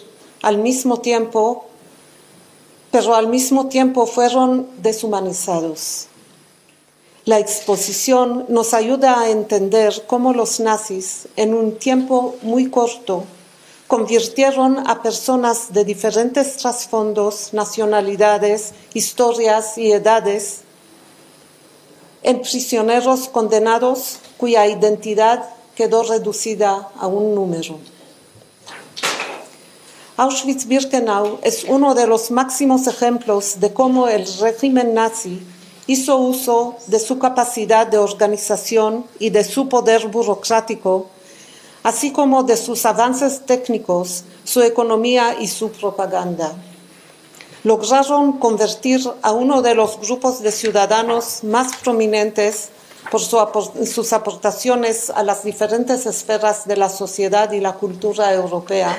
al 0.41 0.59
mismo 0.59 1.01
tiempo, 1.01 1.65
pero 2.91 3.15
al 3.15 3.27
mismo 3.27 3.67
tiempo 3.67 4.05
fueron 4.05 4.67
deshumanizados. 4.77 6.07
La 7.25 7.39
exposición 7.39 8.45
nos 8.49 8.73
ayuda 8.73 9.21
a 9.21 9.29
entender 9.29 10.03
cómo 10.07 10.33
los 10.33 10.59
nazis, 10.59 11.29
en 11.37 11.53
un 11.53 11.77
tiempo 11.77 12.35
muy 12.41 12.69
corto, 12.69 13.23
convirtieron 13.87 14.85
a 14.89 15.01
personas 15.01 15.71
de 15.71 15.85
diferentes 15.85 16.57
trasfondos, 16.57 17.53
nacionalidades, 17.53 18.73
historias 18.93 19.77
y 19.77 19.93
edades 19.93 20.63
en 22.23 22.41
prisioneros 22.41 23.29
condenados 23.29 24.19
cuya 24.37 24.67
identidad 24.67 25.45
quedó 25.75 26.03
reducida 26.03 26.89
a 26.97 27.07
un 27.07 27.35
número. 27.35 27.79
Auschwitz-Birkenau 30.17 31.39
es 31.41 31.63
uno 31.63 31.95
de 31.95 32.05
los 32.05 32.31
máximos 32.31 32.85
ejemplos 32.87 33.61
de 33.61 33.71
cómo 33.71 34.09
el 34.09 34.27
régimen 34.39 34.93
nazi 34.93 35.41
hizo 35.87 36.17
uso 36.17 36.75
de 36.87 36.99
su 36.99 37.19
capacidad 37.19 37.87
de 37.87 37.97
organización 37.97 39.05
y 39.19 39.29
de 39.29 39.43
su 39.43 39.67
poder 39.67 40.07
burocrático, 40.07 41.07
así 41.83 42.11
como 42.11 42.43
de 42.43 42.57
sus 42.57 42.85
avances 42.85 43.45
técnicos, 43.45 44.23
su 44.43 44.61
economía 44.61 45.35
y 45.39 45.47
su 45.47 45.71
propaganda. 45.71 46.53
Lograron 47.63 48.39
convertir 48.39 49.01
a 49.21 49.31
uno 49.31 49.61
de 49.61 49.75
los 49.75 49.99
grupos 49.99 50.41
de 50.41 50.51
ciudadanos 50.51 51.43
más 51.43 51.75
prominentes 51.77 52.69
por 53.11 53.21
sus 53.21 54.13
aportaciones 54.13 55.09
a 55.09 55.23
las 55.23 55.43
diferentes 55.43 56.05
esferas 56.05 56.67
de 56.67 56.77
la 56.77 56.89
sociedad 56.89 57.51
y 57.51 57.59
la 57.59 57.73
cultura 57.73 58.33
europea 58.33 58.97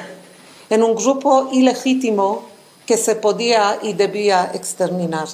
en 0.70 0.82
un 0.82 0.94
grupo 0.94 1.48
ilegítimo 1.52 2.42
que 2.86 2.96
se 2.96 3.16
podía 3.16 3.78
y 3.82 3.92
debía 3.92 4.50
exterminar. 4.54 5.28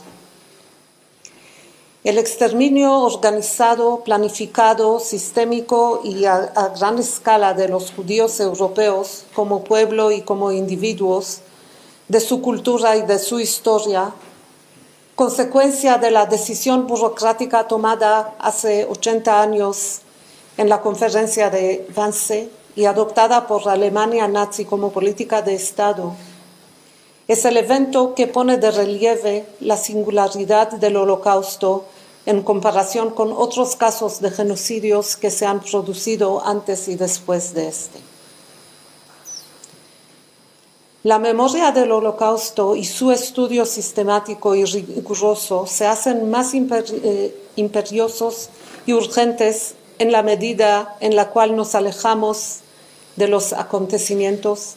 El 2.03 2.17
exterminio 2.17 2.95
organizado, 3.01 4.01
planificado, 4.01 5.01
sistémico 5.01 6.01
y 6.03 6.25
a, 6.25 6.51
gran 6.81 6.99
escala 6.99 7.53
de 7.53 7.69
los 7.69 7.93
judíos 7.93 8.41
europeos 8.41 9.25
como 9.35 9.65
pueblo 9.65 10.11
y 10.11 10.23
como 10.23 10.51
individuos, 10.51 11.41
de 12.09 12.21
su 12.21 12.41
cultura 12.41 12.97
y 12.97 13.03
de 13.03 13.19
su 13.19 13.39
historia, 13.39 14.15
consecuencia 15.15 15.99
de 15.99 16.11
la 16.11 16.25
decisión 16.25 16.87
burocrática 16.87 17.69
tomada 17.69 18.35
hace 18.39 18.87
80 18.87 19.43
años 19.43 20.01
en 20.57 20.71
la 20.71 20.81
conferencia 20.81 21.51
de 21.51 21.87
Wannsee 21.95 22.51
y 22.77 22.87
adoptada 22.87 23.47
por 23.47 23.69
Alemania 23.69 24.27
nazi 24.27 24.65
como 24.65 24.91
política 24.91 25.43
de 25.43 25.53
Estado, 25.53 26.15
es 27.31 27.45
el 27.45 27.57
evento 27.57 28.17
que 28.17 28.27
pone 28.27 28.59
de 28.59 28.73
relieve 28.73 29.47
la 29.61 29.77
singularidad 29.77 30.73
del 30.73 30.97
holocausto 30.97 31.85
en 32.27 32.43
comparación 32.43 33.11
con 33.11 33.33
otros 33.33 33.77
casos 33.77 34.21
de 34.21 34.33
genocidios 34.33 35.17
que 35.17 35.31
se 35.31 35.47
han 35.47 35.61
producido 35.61 36.45
antes 36.45 36.89
y 36.89 36.97
después 36.97 37.55
de 37.55 37.69
este. 37.69 38.01
La 41.05 41.21
memoria 41.21 41.71
del 41.71 41.93
holocausto 41.93 42.75
y 42.75 42.85
su 42.85 43.13
estudio 43.13 43.65
sistemático 43.65 44.57
y 44.57 44.65
riguroso 44.65 45.69
se 45.69 45.87
hacen 45.87 46.31
más 46.31 46.53
eh, 46.53 47.41
imperiosos 47.55 48.51
y 48.87 48.93
urgentes 48.93 49.77
en 50.01 50.11
la 50.11 50.25
medida 50.25 50.97
en 50.99 51.15
la 51.15 51.29
cual 51.29 51.55
nos 51.55 51.77
alejamos 51.77 52.59
de 53.15 53.29
los 53.29 53.53
acontecimientos. 53.53 54.75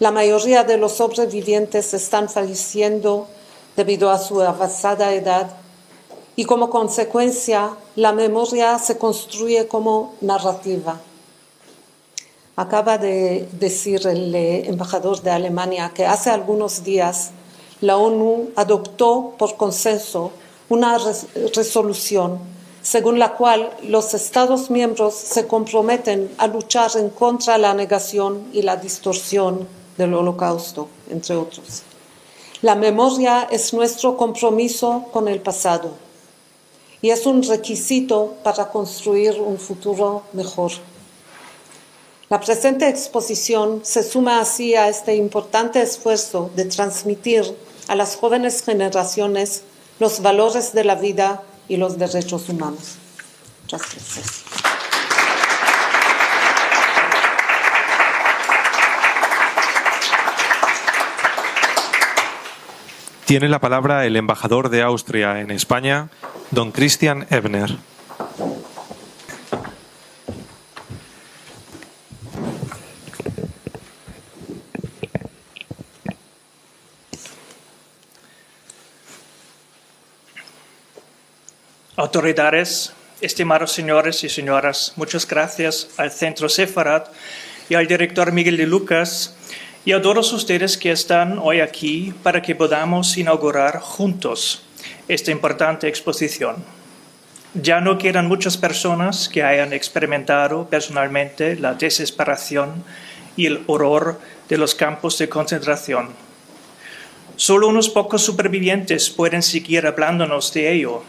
La 0.00 0.12
mayoría 0.12 0.62
de 0.62 0.76
los 0.76 0.92
sobrevivientes 0.92 1.92
están 1.92 2.28
falleciendo 2.28 3.26
debido 3.76 4.10
a 4.10 4.18
su 4.18 4.40
avanzada 4.40 5.12
edad 5.12 5.50
y 6.36 6.44
como 6.44 6.70
consecuencia 6.70 7.70
la 7.96 8.12
memoria 8.12 8.78
se 8.78 8.96
construye 8.96 9.66
como 9.66 10.14
narrativa. 10.20 11.00
Acaba 12.54 12.96
de 12.96 13.48
decir 13.58 14.06
el 14.06 14.32
eh, 14.36 14.68
embajador 14.68 15.20
de 15.20 15.32
Alemania 15.32 15.90
que 15.92 16.06
hace 16.06 16.30
algunos 16.30 16.84
días 16.84 17.30
la 17.80 17.96
ONU 17.96 18.50
adoptó 18.54 19.34
por 19.36 19.56
consenso 19.56 20.30
una 20.68 20.96
res 20.98 21.26
resolución 21.56 22.38
según 22.82 23.18
la 23.18 23.34
cual 23.34 23.70
los 23.82 24.14
Estados 24.14 24.70
miembros 24.70 25.14
se 25.14 25.48
comprometen 25.48 26.30
a 26.38 26.46
luchar 26.46 26.92
en 26.96 27.10
contra 27.10 27.58
la 27.58 27.74
negación 27.74 28.48
y 28.52 28.62
la 28.62 28.76
distorsión 28.76 29.77
del 29.98 30.14
holocausto, 30.14 30.88
entre 31.10 31.36
otros. 31.36 31.82
La 32.62 32.74
memoria 32.74 33.46
es 33.50 33.74
nuestro 33.74 34.16
compromiso 34.16 35.04
con 35.12 35.28
el 35.28 35.40
pasado 35.40 35.92
y 37.02 37.10
es 37.10 37.26
un 37.26 37.42
requisito 37.42 38.34
para 38.42 38.70
construir 38.70 39.40
un 39.40 39.58
futuro 39.58 40.22
mejor. 40.32 40.72
La 42.28 42.40
presente 42.40 42.88
exposición 42.88 43.80
se 43.84 44.02
suma 44.02 44.40
así 44.40 44.74
a 44.74 44.88
este 44.88 45.14
importante 45.14 45.80
esfuerzo 45.80 46.50
de 46.56 46.64
transmitir 46.64 47.56
a 47.86 47.94
las 47.94 48.16
jóvenes 48.16 48.62
generaciones 48.62 49.62
los 49.98 50.20
valores 50.20 50.72
de 50.72 50.84
la 50.84 50.94
vida 50.94 51.42
y 51.68 51.76
los 51.76 51.98
derechos 51.98 52.48
humanos. 52.48 52.96
Muchas 53.62 53.82
gracias. 53.82 54.67
Tiene 63.28 63.50
la 63.50 63.60
palabra 63.60 64.06
el 64.06 64.16
embajador 64.16 64.70
de 64.70 64.80
Austria 64.80 65.42
en 65.42 65.50
España, 65.50 66.08
don 66.50 66.72
Christian 66.72 67.26
Ebner. 67.28 67.76
Autoridades, 81.96 82.94
estimados 83.20 83.72
señores 83.72 84.24
y 84.24 84.30
señoras, 84.30 84.94
muchas 84.96 85.28
gracias 85.28 85.90
al 85.98 86.12
Centro 86.12 86.48
Sefarat 86.48 87.12
y 87.68 87.74
al 87.74 87.86
director 87.86 88.32
Miguel 88.32 88.56
de 88.56 88.66
Lucas 88.66 89.34
y 89.88 89.92
a 89.92 90.02
todos 90.02 90.34
ustedes 90.34 90.76
que 90.76 90.92
están 90.92 91.38
hoy 91.42 91.60
aquí 91.60 92.12
para 92.22 92.42
que 92.42 92.54
podamos 92.54 93.16
inaugurar 93.16 93.80
juntos 93.80 94.62
esta 95.08 95.30
importante 95.30 95.88
exposición. 95.88 96.56
Ya 97.54 97.80
no 97.80 97.96
quedan 97.96 98.28
muchas 98.28 98.58
personas 98.58 99.30
que 99.30 99.42
hayan 99.42 99.72
experimentado 99.72 100.68
personalmente 100.68 101.56
la 101.56 101.72
desesperación 101.72 102.84
y 103.34 103.46
el 103.46 103.62
horror 103.66 104.20
de 104.50 104.58
los 104.58 104.74
campos 104.74 105.16
de 105.16 105.30
concentración. 105.30 106.10
Solo 107.36 107.66
unos 107.66 107.88
pocos 107.88 108.20
supervivientes 108.20 109.08
pueden 109.08 109.42
seguir 109.42 109.86
hablándonos 109.86 110.52
de 110.52 110.70
ello, 110.70 111.02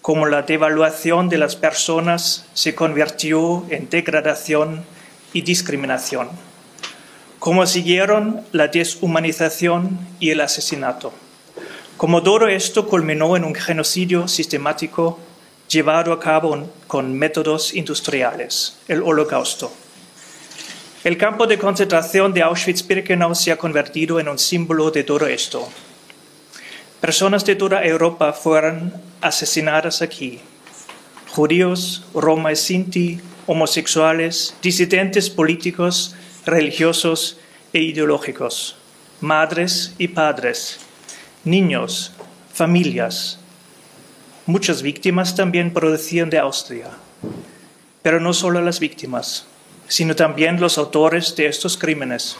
como 0.00 0.24
la 0.24 0.40
devaluación 0.40 1.28
de 1.28 1.36
las 1.36 1.54
personas 1.54 2.46
se 2.54 2.74
convirtió 2.74 3.66
en 3.68 3.90
degradación 3.90 4.86
y 5.34 5.42
discriminación, 5.42 6.30
como 7.40 7.66
siguieron 7.66 8.42
la 8.52 8.68
deshumanización 8.68 9.98
y 10.20 10.28
el 10.28 10.42
asesinato, 10.42 11.10
como 11.96 12.22
todo 12.22 12.46
esto 12.46 12.86
culminó 12.86 13.34
en 13.34 13.44
un 13.44 13.54
genocidio 13.54 14.28
sistemático 14.28 15.18
llevado 15.66 16.12
a 16.12 16.20
cabo 16.20 16.68
con 16.86 17.14
métodos 17.14 17.72
industriales, 17.74 18.76
el 18.88 19.02
holocausto. 19.02 19.72
El 21.02 21.16
campo 21.16 21.46
de 21.46 21.58
concentración 21.58 22.34
de 22.34 22.42
Auschwitz-Birkenau 22.42 23.34
se 23.34 23.52
ha 23.52 23.56
convertido 23.56 24.20
en 24.20 24.28
un 24.28 24.38
símbolo 24.38 24.90
de 24.90 25.02
todo 25.02 25.26
esto. 25.26 25.66
Personas 27.00 27.46
de 27.46 27.56
toda 27.56 27.82
Europa 27.82 28.34
fueron 28.34 28.92
asesinadas 29.22 30.02
aquí. 30.02 30.40
Judíos, 31.30 32.04
Roma 32.12 32.52
y 32.52 32.56
Sinti, 32.56 33.18
homosexuales, 33.46 34.54
disidentes 34.60 35.30
políticos, 35.30 36.14
religiosos 36.46 37.38
e 37.72 37.80
ideológicos, 37.80 38.76
madres 39.20 39.94
y 39.98 40.08
padres, 40.08 40.78
niños, 41.44 42.12
familias. 42.52 43.38
Muchas 44.46 44.82
víctimas 44.82 45.34
también 45.34 45.72
procedían 45.72 46.30
de 46.30 46.38
Austria. 46.38 46.90
Pero 48.02 48.20
no 48.20 48.32
solo 48.32 48.60
las 48.62 48.80
víctimas, 48.80 49.46
sino 49.86 50.16
también 50.16 50.60
los 50.60 50.78
autores 50.78 51.36
de 51.36 51.46
estos 51.46 51.76
crímenes. 51.76 52.36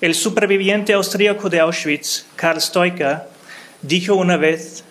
El 0.00 0.14
superviviente 0.14 0.92
austríaco 0.92 1.48
de 1.48 1.60
Auschwitz, 1.60 2.26
Karl 2.36 2.60
Stoiker, 2.60 3.22
dijo 3.82 4.14
una 4.14 4.36
vez, 4.36 4.84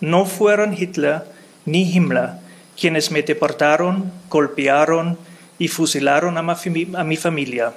no 0.00 0.26
fueron 0.26 0.74
Hitler 0.74 1.22
ni 1.64 1.90
Himmler 1.90 2.42
quienes 2.78 3.10
me 3.10 3.22
deportaron, 3.22 4.10
golpearon 4.28 5.18
y 5.58 5.68
fusilaron 5.68 6.38
a 6.38 7.04
mi, 7.04 7.16
familia. 7.16 7.72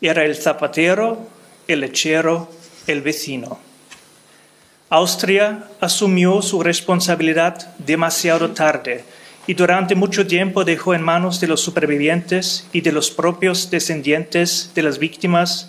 Era 0.00 0.24
el 0.24 0.36
zapatero, 0.36 1.28
el 1.68 1.80
lechero, 1.80 2.50
el 2.86 3.02
vecino. 3.02 3.58
Austria 4.88 5.64
asumió 5.80 6.42
su 6.42 6.62
responsabilidad 6.62 7.74
demasiado 7.78 8.50
tarde 8.50 9.04
y 9.46 9.54
durante 9.54 9.94
mucho 9.94 10.26
tiempo 10.26 10.64
dejó 10.64 10.94
en 10.94 11.02
manos 11.02 11.40
de 11.40 11.46
los 11.46 11.60
supervivientes 11.60 12.66
y 12.72 12.80
de 12.80 12.92
los 12.92 13.10
propios 13.10 13.70
descendientes 13.70 14.72
de 14.74 14.82
las 14.82 14.98
víctimas 14.98 15.68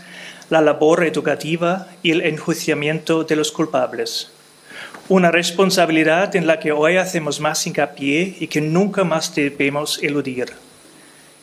la 0.51 0.59
labor 0.59 1.05
educativa 1.05 1.87
y 2.03 2.11
el 2.11 2.21
enjuiciamiento 2.21 3.23
de 3.23 3.37
los 3.37 3.53
culpables. 3.53 4.31
Una 5.07 5.31
responsabilidad 5.31 6.35
en 6.35 6.45
la 6.45 6.59
que 6.59 6.73
hoy 6.73 6.97
hacemos 6.97 7.39
más 7.39 7.65
hincapié 7.65 8.35
y 8.39 8.47
que 8.47 8.59
nunca 8.59 9.03
más 9.03 9.33
debemos 9.33 9.99
eludir. 10.03 10.51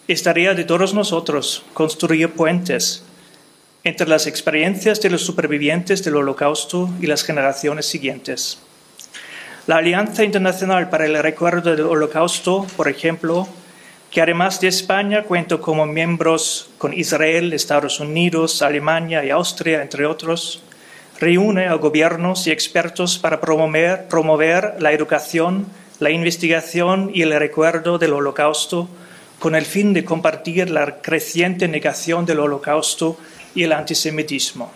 Es 0.09 0.23
tarea 0.23 0.55
de 0.55 0.65
todos 0.65 0.95
nosotros 0.95 1.63
construir 1.75 2.31
puentes 2.31 3.05
entre 3.85 4.09
las 4.09 4.27
experiencias 4.27 5.03
de 5.03 5.11
los 5.11 5.21
supervivientes 5.21 6.03
del 6.03 6.17
Holocausto 6.17 6.89
y 6.99 7.07
las 7.07 7.23
generaciones 7.23 7.85
siguientes. 7.85 8.59
La 9.67 9.77
Alianza 9.77 10.25
Internacional 10.25 10.89
para 10.89 11.05
el 11.05 11.23
Recuerdo 11.23 11.77
del 11.77 11.85
Holocausto, 11.85 12.67
por 12.75 12.89
ejemplo, 12.89 13.47
que 14.11 14.23
además 14.23 14.63
de 14.63 14.69
España 14.69 15.25
cuenta 15.25 15.59
como 15.59 15.85
miembros 15.85 16.71
con 16.79 16.95
Israel, 16.95 17.53
Estados 17.53 18.01
Unidos, 18.01 18.63
Alemania 18.63 19.23
y 19.27 19.29
Austria, 19.29 19.83
entre 19.83 20.07
otros, 20.07 20.63
reúne 21.21 21.67
a 21.67 21.75
gobiernos 21.75 22.47
y 22.47 22.51
expertos 22.51 23.19
para 23.19 23.43
promover, 23.43 24.09
promover 24.09 24.77
la 24.81 24.91
educación 24.93 25.67
la 25.99 26.11
investigación 26.11 27.11
y 27.13 27.23
el 27.23 27.37
recuerdo 27.39 27.99
del 27.99 28.13
Holocausto 28.13 28.89
con 29.39 29.55
el 29.55 29.65
fin 29.65 29.93
de 29.93 30.05
compartir 30.05 30.71
la 30.71 31.01
creciente 31.01 31.69
negación 31.69 32.27
del 32.27 32.41
Holocausto 32.41 33.19
y 33.55 33.63
el 33.63 33.73
antisemitismo. 33.73 34.73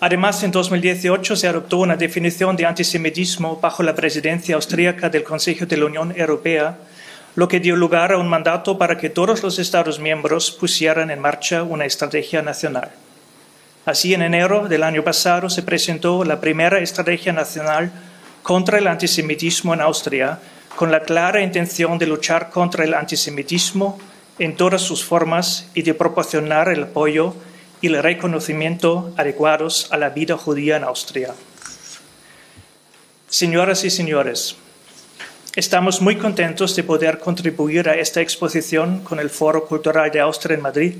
Además, 0.00 0.42
en 0.42 0.50
2018 0.50 1.34
se 1.34 1.48
adoptó 1.48 1.78
una 1.78 1.96
definición 1.96 2.56
de 2.56 2.66
antisemitismo 2.66 3.58
bajo 3.60 3.82
la 3.82 3.94
presidencia 3.94 4.54
austríaca 4.54 5.08
del 5.08 5.24
Consejo 5.24 5.66
de 5.66 5.76
la 5.76 5.86
Unión 5.86 6.12
Europea, 6.16 6.76
lo 7.36 7.48
que 7.48 7.58
dio 7.58 7.74
lugar 7.74 8.12
a 8.12 8.18
un 8.18 8.28
mandato 8.28 8.76
para 8.78 8.98
que 8.98 9.10
todos 9.10 9.42
los 9.42 9.58
Estados 9.58 9.98
miembros 9.98 10.50
pusieran 10.50 11.10
en 11.10 11.20
marcha 11.20 11.62
una 11.62 11.86
estrategia 11.86 12.42
nacional. 12.42 12.90
Así, 13.86 14.14
en 14.14 14.22
enero 14.22 14.68
del 14.68 14.82
año 14.82 15.02
pasado 15.02 15.50
se 15.50 15.62
presentó 15.62 16.24
la 16.24 16.40
primera 16.40 16.78
estrategia 16.78 17.32
nacional 17.32 17.90
contra 18.42 18.78
el 18.78 18.86
antisemitismo 18.86 19.74
en 19.74 19.80
Austria, 19.80 20.38
con 20.76 20.90
la 20.90 21.02
clara 21.02 21.42
intención 21.42 21.98
de 21.98 22.06
luchar 22.06 22.50
contra 22.50 22.84
el 22.84 22.94
antisemitismo 22.94 23.98
en 24.38 24.56
todas 24.56 24.82
sus 24.82 25.04
formas 25.04 25.68
y 25.74 25.82
de 25.82 25.94
proporcionar 25.94 26.68
el 26.68 26.84
apoyo 26.84 27.34
y 27.80 27.88
el 27.88 28.02
reconocimiento 28.02 29.12
adecuados 29.16 29.88
a 29.90 29.96
la 29.96 30.10
vida 30.10 30.36
judía 30.36 30.76
en 30.76 30.84
Austria. 30.84 31.34
Señoras 33.28 33.84
y 33.84 33.90
señores, 33.90 34.56
estamos 35.54 36.00
muy 36.00 36.16
contentos 36.16 36.74
de 36.74 36.82
poder 36.82 37.18
contribuir 37.18 37.88
a 37.88 37.94
esta 37.94 38.20
exposición 38.20 39.00
con 39.04 39.20
el 39.20 39.30
Foro 39.30 39.66
Cultural 39.66 40.10
de 40.10 40.20
Austria 40.20 40.56
en 40.56 40.62
Madrid 40.62 40.94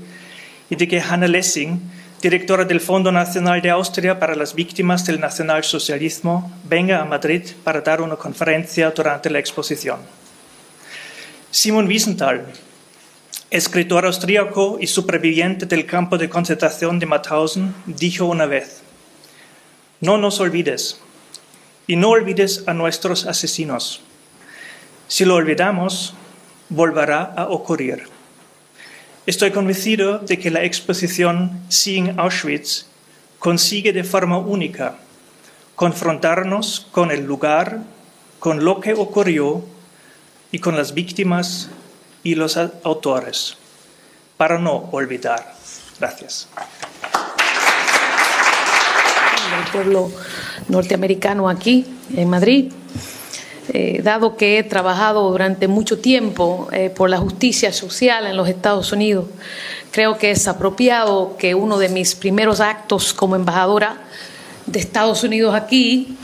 y 0.69 0.75
de 0.75 0.87
que 0.87 1.01
Hannah 1.01 1.27
Lessing, 1.27 1.81
directora 2.21 2.65
del 2.65 2.79
Fondo 2.79 3.11
Nacional 3.11 3.61
de 3.61 3.69
Austria 3.69 4.19
para 4.19 4.35
las 4.35 4.55
Víctimas 4.55 5.05
del 5.05 5.19
Nacionalsocialismo, 5.19 6.51
venga 6.63 7.01
a 7.01 7.05
Madrid 7.05 7.43
para 7.63 7.81
dar 7.81 8.01
una 8.01 8.15
conferencia 8.15 8.91
durante 8.91 9.29
la 9.29 9.39
exposición. 9.39 9.99
Simon 11.51 11.87
Wiesenthal, 11.87 12.45
escritor 13.49 14.05
austríaco 14.05 14.77
y 14.79 14.87
superviviente 14.87 15.65
del 15.65 15.85
campo 15.85 16.17
de 16.17 16.29
concentración 16.29 16.99
de 16.99 17.05
Mauthausen, 17.05 17.73
dijo 17.85 18.25
una 18.25 18.45
vez, 18.45 18.81
no 20.01 20.17
nos 20.17 20.39
olvides 20.39 20.99
y 21.87 21.95
no 21.95 22.09
olvides 22.09 22.63
a 22.67 22.73
nuestros 22.73 23.25
asesinos. 23.25 24.01
Si 25.07 25.23
lo 25.23 25.35
olvidamos, 25.35 26.15
volverá 26.69 27.21
a 27.37 27.47
ocurrir. 27.49 28.14
Estoy 29.25 29.49
convencido 29.49 30.19
de 30.19 30.37
que 30.37 30.51
la 30.51 30.63
exposición 30.63 31.59
Seeing 31.67 32.19
Auschwitz 32.19 32.85
consigue 33.39 33.91
de 33.91 34.03
forma 34.03 34.37
única 34.37 34.97
confrontarnos 35.73 36.87
con 36.91 37.09
el 37.09 37.25
lugar, 37.25 37.79
con 38.37 38.63
lo 38.63 38.79
que 38.79 38.93
ocurrió 38.93 39.65
y 40.51 40.59
con 40.59 40.77
las 40.77 40.93
víctimas 40.93 41.69
y 42.23 42.35
los 42.35 42.55
autores, 42.55 43.57
para 44.37 44.59
no 44.59 44.89
olvidar. 44.91 45.55
Gracias. 45.99 46.47
El 49.59 49.71
pueblo 49.71 50.11
norteamericano 50.67 51.49
aquí, 51.49 51.83
en 52.15 52.29
Madrid, 52.29 52.71
eh, 53.73 54.01
dado 54.03 54.37
que 54.37 54.57
he 54.57 54.63
trabajado 54.63 55.29
durante 55.29 55.67
mucho 55.67 55.99
tiempo 55.99 56.67
eh, 56.71 56.89
por 56.89 57.09
la 57.09 57.17
justicia 57.17 57.73
social 57.73 58.27
en 58.27 58.37
los 58.37 58.47
Estados 58.47 58.91
Unidos, 58.91 59.25
creo 59.91 60.17
que 60.17 60.31
es 60.31 60.47
apropiado 60.47 61.35
que 61.37 61.55
uno 61.55 61.77
de 61.77 61.89
mis 61.89 62.15
primeros 62.15 62.59
actos 62.59 63.13
como 63.13 63.35
embajadora 63.35 63.97
de 64.65 64.79
Estados 64.79 65.23
Unidos 65.23 65.55
aquí 65.55 66.17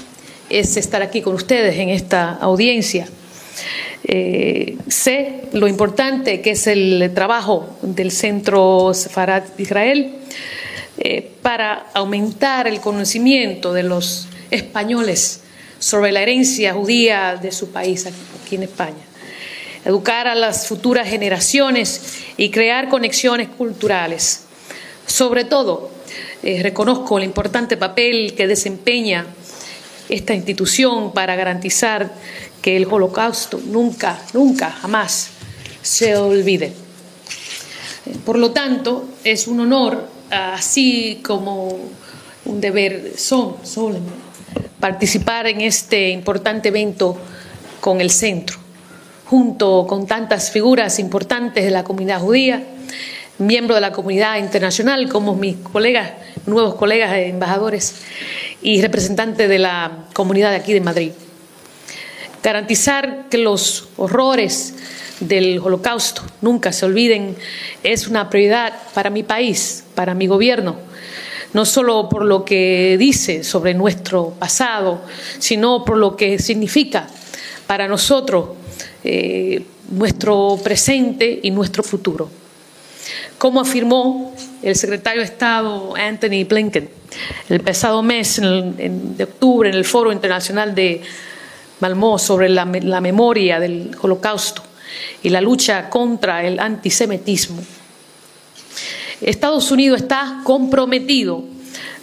es 0.50 0.78
estar 0.78 1.02
aquí 1.02 1.22
con 1.22 1.34
ustedes 1.36 1.78
en 1.78 1.90
esta 1.90 2.34
audiencia. 2.34 3.08
Eh, 4.04 4.78
sé 4.88 5.44
lo 5.54 5.68
importante 5.68 6.42
que 6.42 6.52
es 6.52 6.68
el 6.68 7.12
trabajo 7.14 7.78
del 7.82 8.12
Centro 8.12 8.94
Sefarad 8.94 9.44
Israel 9.58 10.16
eh, 10.98 11.32
para 11.42 11.88
aumentar 11.94 12.68
el 12.68 12.82
conocimiento 12.82 13.74
de 13.74 13.84
los 13.84 14.28
españoles 14.50 15.41
sobre 15.82 16.12
la 16.12 16.22
herencia 16.22 16.74
judía 16.74 17.40
de 17.42 17.52
su 17.52 17.72
país 17.72 18.06
aquí 18.06 18.56
en 18.56 18.64
España. 18.64 19.04
Educar 19.84 20.28
a 20.28 20.36
las 20.36 20.68
futuras 20.68 21.10
generaciones 21.10 22.20
y 22.38 22.52
crear 22.52 22.88
conexiones 22.88 23.50
culturales. 23.50 24.44
Sobre 25.08 25.44
todo, 25.44 25.90
eh, 26.44 26.62
reconozco 26.62 27.18
el 27.18 27.24
importante 27.24 27.78
papel 27.78 28.36
que 28.36 28.46
desempeña 28.48 29.26
esta 30.08 30.36
institución 30.36 31.14
para 31.14 31.36
garantizar 31.36 32.14
que 32.62 32.78
el 32.78 32.86
holocausto 32.86 33.60
nunca, 33.66 34.22
nunca, 34.34 34.70
jamás 34.70 35.30
se 35.82 36.16
olvide. 36.16 36.74
Por 38.24 38.38
lo 38.38 38.52
tanto, 38.52 39.06
es 39.24 39.48
un 39.48 39.62
honor, 39.62 40.08
así 40.30 41.22
como 41.24 41.80
un 42.46 42.62
deber 42.62 43.14
son, 43.18 43.56
participar 44.82 45.48
en 45.48 45.62
este 45.62 46.10
importante 46.10 46.70
evento 46.70 47.18
con 47.80 48.02
el 48.02 48.10
centro, 48.10 48.58
junto 49.26 49.86
con 49.88 50.08
tantas 50.08 50.52
figuras 50.52 51.00
importantes 51.00 51.64
de 51.64 51.72
la 51.72 51.86
comunidad 51.86 52.20
judía, 52.20 52.64
miembros 53.38 53.78
de 53.78 53.82
la 53.82 53.94
comunidad 53.94 54.38
internacional, 54.40 55.08
como 55.08 55.36
mis 55.36 55.56
colegas, 55.58 56.12
nuevos 56.48 56.76
colegas 56.76 57.16
embajadores 57.16 57.96
y 58.62 58.82
representantes 58.82 59.48
de 59.48 59.60
la 59.60 60.06
comunidad 60.14 60.50
de 60.50 60.58
aquí 60.58 60.74
de 60.74 60.82
Madrid. 60.82 61.12
Garantizar 62.44 63.30
que 63.30 63.38
los 63.38 63.90
horrores 63.98 64.74
del 65.20 65.60
holocausto 65.60 66.24
nunca 66.42 66.74
se 66.74 66.88
olviden 66.88 67.36
es 67.84 68.08
una 68.08 68.30
prioridad 68.32 68.74
para 68.96 69.12
mi 69.12 69.22
país, 69.22 69.84
para 69.94 70.16
mi 70.16 70.26
gobierno, 70.26 70.78
no 71.54 71.66
solo 71.66 72.08
por 72.10 72.26
lo 72.26 72.46
que 72.46 72.96
dice 72.98 73.44
sobre 73.44 73.74
nuestro 73.74 74.32
pasado, 74.40 75.02
sino 75.40 75.84
por 75.84 75.98
lo 75.98 76.16
que 76.16 76.40
significa 76.40 77.08
para 77.68 77.88
nosotros 77.88 78.50
eh, 79.04 79.64
nuestro 79.90 80.60
presente 80.64 81.40
y 81.44 81.52
nuestro 81.52 81.84
futuro. 81.84 82.30
Como 83.38 83.60
afirmó 83.60 84.34
el 84.62 84.76
secretario 84.76 85.22
de 85.22 85.26
Estado 85.26 85.96
Anthony 85.96 86.46
Blinken 86.48 87.02
el 87.50 87.60
pasado 87.62 88.02
mes 88.02 88.40
de 88.42 89.24
octubre 89.24 89.70
en 89.70 89.76
el 89.76 89.86
Foro 89.86 90.12
Internacional 90.12 90.74
de 90.74 91.02
Malmö 91.82 92.18
sobre 92.18 92.50
la, 92.50 92.66
memoria 92.66 93.60
del 93.60 93.92
holocausto 94.02 94.64
y 95.24 95.30
la 95.30 95.42
lucha 95.42 95.90
contra 95.90 96.44
el 96.44 96.60
antisemitismo. 96.60 97.62
Estados 99.22 99.72
Unidos 99.72 100.02
está 100.02 100.42
comprometido 100.44 101.44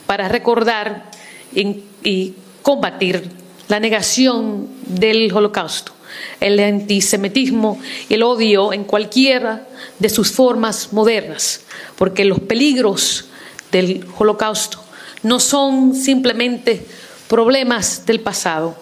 para 0.07 0.29
recordar 0.29 1.11
y 1.53 2.35
combatir 2.63 3.31
la 3.69 3.81
negación 3.81 4.69
del 4.87 5.33
holocausto, 5.33 5.93
el 6.41 6.59
antisemitismo 6.61 7.79
y 8.09 8.15
el 8.15 8.23
odio 8.23 8.73
en 8.73 8.85
cualquiera 8.85 9.67
de 9.99 10.09
sus 10.09 10.33
formas 10.33 10.93
modernas, 10.93 11.63
porque 11.97 12.25
los 12.25 12.41
peligros 12.41 13.27
del 13.71 14.07
holocausto 14.17 14.83
no 15.23 15.41
son 15.41 15.95
simplemente 15.95 16.87
problemas 17.29 18.07
del 18.07 18.21
pasado, 18.21 18.77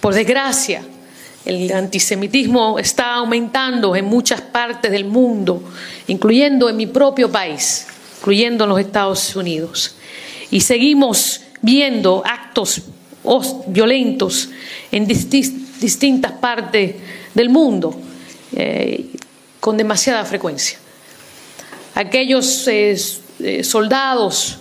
por 0.00 0.14
desgracia, 0.14 0.84
el 1.44 1.72
antisemitismo 1.72 2.78
está 2.78 3.14
aumentando 3.14 3.96
en 3.96 4.04
muchas 4.04 4.40
partes 4.40 4.90
del 4.90 5.04
mundo, 5.04 5.62
incluyendo 6.06 6.68
en 6.68 6.76
mi 6.76 6.86
propio 6.86 7.30
país, 7.30 7.86
incluyendo 8.18 8.64
en 8.64 8.70
los 8.70 8.80
Estados 8.80 9.34
Unidos. 9.34 9.96
Y 10.50 10.60
seguimos 10.60 11.40
viendo 11.60 12.22
actos 12.24 12.82
violentos 13.66 14.50
en 14.90 15.06
distintas 15.06 16.32
partes 16.32 16.96
del 17.34 17.48
mundo 17.48 17.94
eh, 18.54 19.06
con 19.60 19.76
demasiada 19.76 20.24
frecuencia. 20.24 20.78
Aquellos 21.94 22.66
eh, 22.68 22.96
eh, 23.40 23.64
soldados 23.64 24.58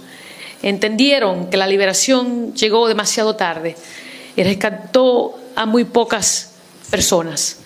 entendieron 0.62 1.50
que 1.50 1.58
la 1.58 1.68
liberación 1.68 2.54
llegó 2.54 2.88
demasiado 2.88 3.36
tarde 3.36 3.76
y 4.36 4.44
rescató 4.44 5.40
a 5.56 5.66
muy 5.66 5.86
pocas 5.86 6.51
personas. 6.92 7.58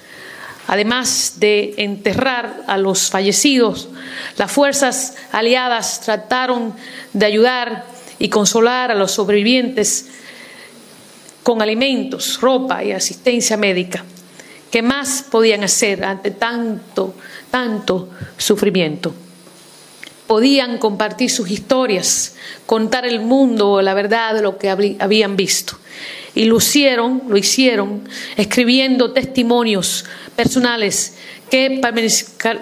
Además 0.67 1.33
de 1.38 1.75
enterrar 1.77 2.63
a 2.67 2.77
los 2.77 3.09
fallecidos, 3.09 3.89
las 4.38 4.51
fuerzas 4.51 5.15
aliadas 5.31 6.01
trataron 6.01 6.73
de 7.13 7.25
ayudar 7.25 7.85
y 8.17 8.29
consolar 8.29 8.91
a 8.91 8.95
los 8.95 9.11
sobrevivientes 9.11 10.07
con 11.43 11.61
alimentos, 11.61 12.39
ropa 12.41 12.83
y 12.83 12.91
asistencia 12.91 13.57
médica. 13.57 14.03
¿Qué 14.71 14.81
más 14.81 15.23
podían 15.29 15.63
hacer 15.63 16.03
ante 16.03 16.31
tanto, 16.31 17.13
tanto 17.51 18.09
sufrimiento? 18.38 19.13
Podían 20.27 20.77
compartir 20.77 21.29
sus 21.29 21.49
historias, 21.49 22.35
contar 22.65 23.05
el 23.05 23.19
mundo 23.21 23.81
la 23.81 23.93
verdad 23.93 24.33
de 24.33 24.41
lo 24.41 24.57
que 24.57 24.69
habían 24.69 25.35
visto. 25.35 25.77
Y 26.33 26.45
lo 26.45 26.57
hicieron, 26.57 27.23
lo 27.27 27.38
hicieron, 27.38 28.07
escribiendo 28.35 29.13
testimonios 29.13 30.05
personales 30.35 31.15
que 31.49 31.81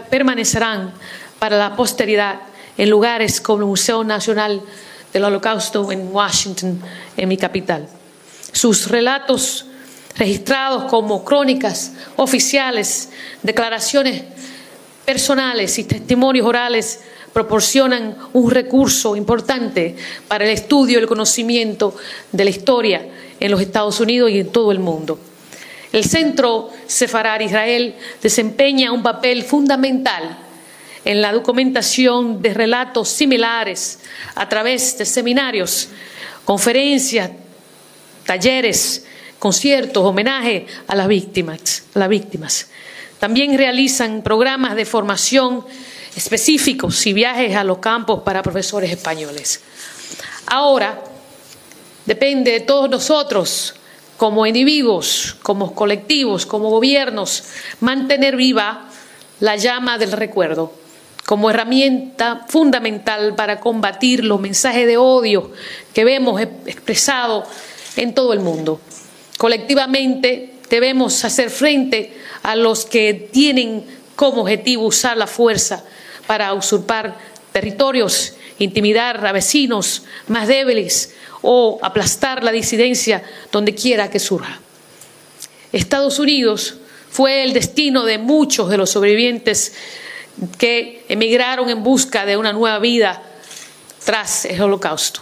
permanecerán 0.10 0.93
para 1.39 1.58
la 1.58 1.76
posteridad 1.76 2.41
en 2.78 2.89
lugares 2.89 3.41
como 3.41 3.60
el 3.60 3.65
Museo 3.65 4.04
Nacional 4.04 4.62
del 5.12 5.23
Holocausto 5.23 5.91
en 5.91 6.10
Washington, 6.12 6.82
en 7.17 7.30
mi 7.30 7.38
capital. 7.38 7.88
Sus 8.52 8.89
relatos 8.89 9.65
registrados 10.15 10.86
como 10.86 11.23
crónicas 11.23 11.93
oficiales, 12.17 13.10
declaraciones 13.41 14.23
personales 15.06 15.78
y 15.80 15.84
testimonios 15.84 16.45
orales 16.45 16.99
proporcionan 17.34 18.15
un 18.34 18.52
recurso 18.52 19.15
importante 19.15 19.96
para 20.28 20.46
el 20.46 20.52
estudio 20.52 21.00
el 21.00 21.08
conocimiento 21.08 21.96
de 22.32 22.43
la 22.43 22.52
historia 22.52 23.08
en 23.39 23.52
los 23.52 23.60
Estados 23.60 24.00
Unidos 24.00 24.30
y 24.32 24.39
en 24.39 24.52
todo 24.52 24.72
el 24.72 24.80
mundo. 24.80 25.19
El 25.91 26.06
Centro 26.06 26.69
Sefarad 26.88 27.39
Israel 27.41 27.96
desempeña 28.22 28.91
un 28.91 29.04
papel 29.04 29.43
fundamental 29.43 30.38
en 31.06 31.22
la 31.22 31.34
documentación 31.34 32.41
de 32.41 32.54
relatos 32.54 33.10
similares 33.10 34.00
a 34.36 34.48
través 34.48 34.98
de 34.98 35.06
seminarios, 35.06 35.89
conferencias, 36.46 37.32
talleres, 38.26 39.06
conciertos, 39.39 40.04
homenaje 40.04 40.65
a 40.88 40.96
las 40.96 41.08
víctimas, 41.08 41.84
a 41.93 42.00
las 42.00 42.10
víctimas. 42.10 42.69
También 43.19 43.58
realizan 43.58 44.22
programas 44.22 44.76
de 44.76 44.86
formación 44.86 45.65
específicos 46.15 47.06
y 47.08 47.13
viajes 47.13 47.56
a 47.56 47.63
los 47.63 47.80
campos 47.80 48.21
para 48.23 48.43
profesores 48.43 48.91
españoles. 48.91 49.62
Ahora 50.45 51.04
depende 52.06 52.52
de 52.52 52.60
todos 52.60 52.89
nosotros, 52.89 53.76
como 54.17 54.45
individuos, 54.45 55.36
como 55.41 55.73
colectivos, 55.73 56.45
como 56.45 56.69
gobiernos, 56.69 57.43
mantener 57.80 58.36
viva 58.36 58.89
la 59.39 59.56
llama 59.56 59.97
del 59.97 60.12
recuerdo 60.12 60.84
como 61.26 61.49
herramienta 61.49 62.45
fundamental 62.47 63.36
para 63.36 63.60
combatir 63.60 64.26
los 64.26 64.39
mensajes 64.39 64.86
de 64.86 64.97
odio 64.97 65.52
que 65.93 66.04
vemos 66.04 66.41
expresado 66.41 67.45
en 67.95 68.13
todo 68.13 68.34
el 68.34 68.39
mundo. 68.39 68.82
Colectivamente 69.38 70.56
debemos 70.69 71.23
hacer 71.23 71.49
frente 71.49 72.13
a 72.43 72.56
los 72.56 72.86
que 72.86 73.30
tienen 73.32 73.86
como 74.15 74.41
objetivo 74.41 74.86
usar 74.86 75.17
la 75.17 75.28
fuerza 75.28 75.84
para 76.27 76.53
usurpar 76.53 77.17
territorios, 77.51 78.33
intimidar 78.59 79.25
a 79.25 79.31
vecinos 79.31 80.03
más 80.27 80.47
débiles 80.47 81.13
o 81.41 81.79
aplastar 81.81 82.43
la 82.43 82.51
disidencia 82.51 83.23
donde 83.51 83.75
quiera 83.75 84.09
que 84.09 84.19
surja. 84.19 84.59
Estados 85.71 86.19
Unidos 86.19 86.75
fue 87.09 87.43
el 87.43 87.53
destino 87.53 88.05
de 88.05 88.17
muchos 88.17 88.69
de 88.69 88.77
los 88.77 88.89
sobrevivientes 88.89 89.73
que 90.57 91.05
emigraron 91.09 91.69
en 91.69 91.83
busca 91.83 92.25
de 92.25 92.38
una 92.38 92.53
nueva 92.53 92.79
vida 92.79 93.21
tras 94.03 94.45
el 94.45 94.62
holocausto. 94.62 95.21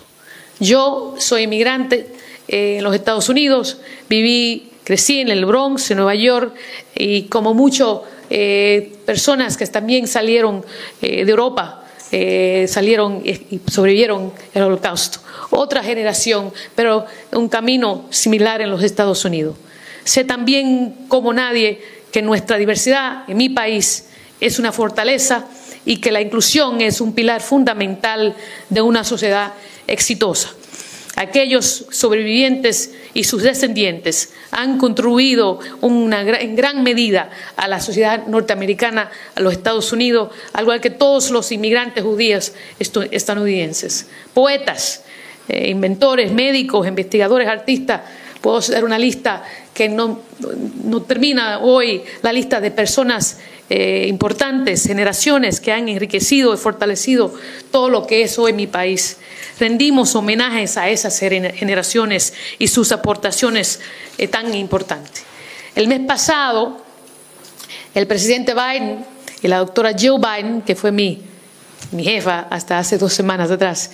Yo 0.59 1.15
soy 1.17 1.43
inmigrante 1.43 2.07
eh, 2.47 2.77
en 2.77 2.83
los 2.83 2.93
Estados 2.95 3.29
Unidos, 3.29 3.77
viví, 4.07 4.71
crecí 4.83 5.19
en 5.19 5.29
el 5.29 5.45
Bronx, 5.45 5.91
en 5.91 5.97
Nueva 5.97 6.15
York, 6.15 6.53
y 6.95 7.23
como 7.23 7.53
muchas 7.53 7.99
eh, 8.33 8.93
personas 9.05 9.57
que 9.57 9.67
también 9.67 10.07
salieron 10.07 10.63
eh, 11.01 11.25
de 11.25 11.31
Europa, 11.31 11.77
salieron 12.67 13.21
y 13.25 13.61
sobrevivieron 13.69 14.33
el 14.53 14.63
holocausto. 14.63 15.19
Otra 15.49 15.81
generación, 15.81 16.51
pero 16.75 17.05
un 17.31 17.47
camino 17.47 18.05
similar 18.09 18.61
en 18.61 18.69
los 18.69 18.83
Estados 18.83 19.23
Unidos. 19.23 19.55
Sé 20.03 20.25
también 20.25 21.05
como 21.07 21.31
nadie 21.31 21.79
que 22.11 22.21
nuestra 22.21 22.57
diversidad 22.57 23.23
en 23.29 23.37
mi 23.37 23.47
país 23.47 24.07
es 24.41 24.59
una 24.59 24.71
fortaleza 24.71 25.45
y 25.85 25.97
que 25.97 26.11
la 26.11 26.21
inclusión 26.21 26.81
es 26.81 27.01
un 27.01 27.13
pilar 27.13 27.41
fundamental 27.41 28.35
de 28.69 28.81
una 28.81 29.03
sociedad 29.03 29.53
exitosa. 29.87 30.53
Aquellos 31.17 31.85
sobrevivientes 31.91 32.93
y 33.13 33.25
sus 33.25 33.43
descendientes 33.43 34.33
han 34.51 34.77
contribuido 34.77 35.59
en 35.81 36.55
gran 36.55 36.83
medida 36.83 37.29
a 37.57 37.67
la 37.67 37.81
sociedad 37.81 38.27
norteamericana, 38.27 39.11
a 39.35 39.41
los 39.41 39.53
Estados 39.53 39.91
Unidos, 39.91 40.31
al 40.53 40.63
igual 40.63 40.79
que 40.79 40.89
todos 40.89 41.29
los 41.31 41.51
inmigrantes 41.51 42.03
judíos 42.03 42.53
estadounidenses. 42.79 44.07
Poetas, 44.33 45.03
eh, 45.49 45.69
inventores, 45.69 46.31
médicos, 46.31 46.87
investigadores, 46.87 47.49
artistas, 47.49 48.01
puedo 48.39 48.57
hacer 48.57 48.85
una 48.85 48.97
lista 48.97 49.43
que 49.73 49.89
no 49.89 50.21
termina 51.07 51.59
hoy, 51.59 52.03
la 52.21 52.31
lista 52.31 52.61
de 52.61 52.71
personas 52.71 53.37
eh, 53.73 54.05
importantes, 54.09 54.83
generaciones 54.85 55.61
que 55.61 55.71
han 55.71 55.87
enriquecido 55.87 56.53
y 56.53 56.57
fortalecido 56.57 57.33
todo 57.71 57.89
lo 57.89 58.05
que 58.05 58.21
es 58.21 58.37
hoy 58.37 58.51
mi 58.51 58.67
país. 58.67 59.15
Rendimos 59.61 60.13
homenajes 60.13 60.75
a 60.75 60.89
esas 60.89 61.17
generaciones 61.17 62.33
y 62.59 62.67
sus 62.67 62.91
aportaciones 62.91 63.79
eh, 64.17 64.27
tan 64.27 64.53
importantes. 64.55 65.23
El 65.73 65.87
mes 65.87 66.01
pasado, 66.01 66.83
el 67.95 68.07
presidente 68.07 68.53
Biden 68.53 69.05
y 69.41 69.47
la 69.47 69.59
doctora 69.59 69.95
Joe 69.97 70.19
Biden, 70.19 70.63
que 70.63 70.75
fue 70.75 70.91
mi, 70.91 71.21
mi 71.93 72.03
jefa 72.03 72.47
hasta 72.49 72.77
hace 72.77 72.97
dos 72.97 73.13
semanas 73.13 73.51
atrás, 73.51 73.91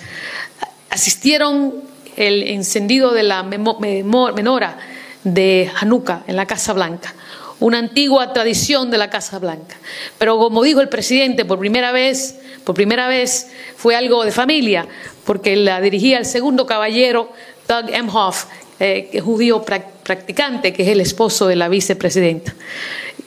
asistieron 0.90 1.84
el 2.16 2.42
encendido 2.48 3.12
de 3.12 3.22
la 3.22 3.44
menora 3.44 4.76
de 5.22 5.70
Hanukkah 5.80 6.24
en 6.26 6.34
la 6.34 6.46
Casa 6.46 6.72
Blanca 6.72 7.14
una 7.60 7.78
antigua 7.78 8.32
tradición 8.32 8.90
de 8.90 8.98
la 8.98 9.10
Casa 9.10 9.38
Blanca. 9.38 9.76
Pero 10.18 10.38
como 10.38 10.62
dijo 10.62 10.80
el 10.80 10.88
presidente, 10.88 11.44
por 11.44 11.58
primera 11.58 11.92
vez, 11.92 12.36
por 12.64 12.74
primera 12.74 13.08
vez 13.08 13.50
fue 13.76 13.96
algo 13.96 14.24
de 14.24 14.32
familia, 14.32 14.86
porque 15.24 15.56
la 15.56 15.80
dirigía 15.80 16.18
el 16.18 16.26
segundo 16.26 16.66
caballero, 16.66 17.32
Doug 17.66 17.90
Emhoff, 17.92 18.46
eh, 18.80 19.20
judío 19.24 19.64
practicante, 19.64 20.72
que 20.72 20.82
es 20.82 20.88
el 20.88 21.00
esposo 21.00 21.48
de 21.48 21.56
la 21.56 21.68
vicepresidenta. 21.68 22.54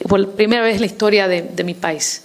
Por 0.07 0.31
primera 0.31 0.63
vez 0.63 0.75
en 0.75 0.81
la 0.81 0.87
historia 0.87 1.27
de, 1.27 1.63
mi 1.63 1.73
país. 1.73 2.23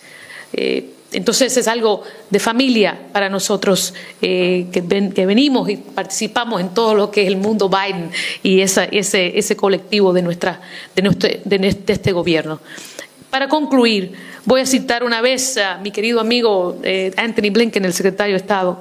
Eh, 0.52 0.95
entonces 1.12 1.56
es 1.56 1.68
algo 1.68 2.02
de 2.30 2.38
familia 2.38 2.98
para 3.12 3.28
nosotros 3.28 3.94
eh, 4.20 4.66
que, 4.72 4.80
venimos 5.26 5.68
y 5.68 5.76
participamos 5.76 6.60
en 6.60 6.74
todo 6.74 6.94
lo 6.94 7.10
que 7.10 7.22
es 7.22 7.28
el 7.28 7.36
mundo 7.36 7.68
Biden 7.68 8.10
y 8.42 8.60
ese, 8.60 8.88
ese 8.92 9.56
colectivo 9.56 10.12
de, 10.12 10.22
nuestra, 10.22 10.60
de, 10.94 11.44
de 11.44 11.92
este 11.92 12.12
gobierno. 12.12 12.60
Para 13.30 13.48
concluir, 13.48 14.12
voy 14.46 14.62
a 14.62 14.66
citar 14.66 15.04
una 15.04 15.20
vez 15.20 15.58
a 15.58 15.78
mi 15.78 15.90
querido 15.90 16.20
amigo 16.20 16.78
eh, 16.82 17.12
Anthony 17.16 17.50
Blinken, 17.52 17.84
el 17.84 17.92
secretario 17.92 18.34
de 18.34 18.38
Estado. 18.38 18.80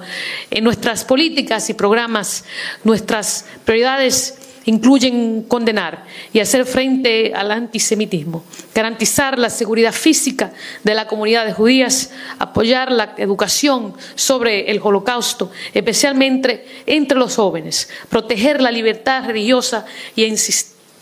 En 0.49 0.63
nuestras 0.63 1.03
políticas 1.03 1.69
y 1.69 1.73
programas, 1.73 2.45
nuestras 2.83 3.45
prioridades 3.65 4.37
incluyen 4.65 5.43
condenar 5.43 6.05
y 6.33 6.39
hacer 6.39 6.65
frente 6.65 7.33
al 7.33 7.51
antisemitismo, 7.51 8.43
garantizar 8.73 9.37
la 9.37 9.49
seguridad 9.49 9.93
física 9.93 10.53
de 10.83 10.93
la 10.93 11.07
comunidad 11.07 11.45
de 11.45 11.53
judías, 11.53 12.11
apoyar 12.39 12.91
la 12.91 13.13
educación 13.17 13.93
sobre 14.15 14.71
el 14.71 14.79
holocausto, 14.81 15.51
especialmente 15.73 16.65
entre 16.85 17.17
los 17.17 17.35
jóvenes, 17.35 17.89
proteger 18.09 18.61
la 18.61 18.71
libertad 18.71 19.25
religiosa 19.25 19.85
y 20.15 20.25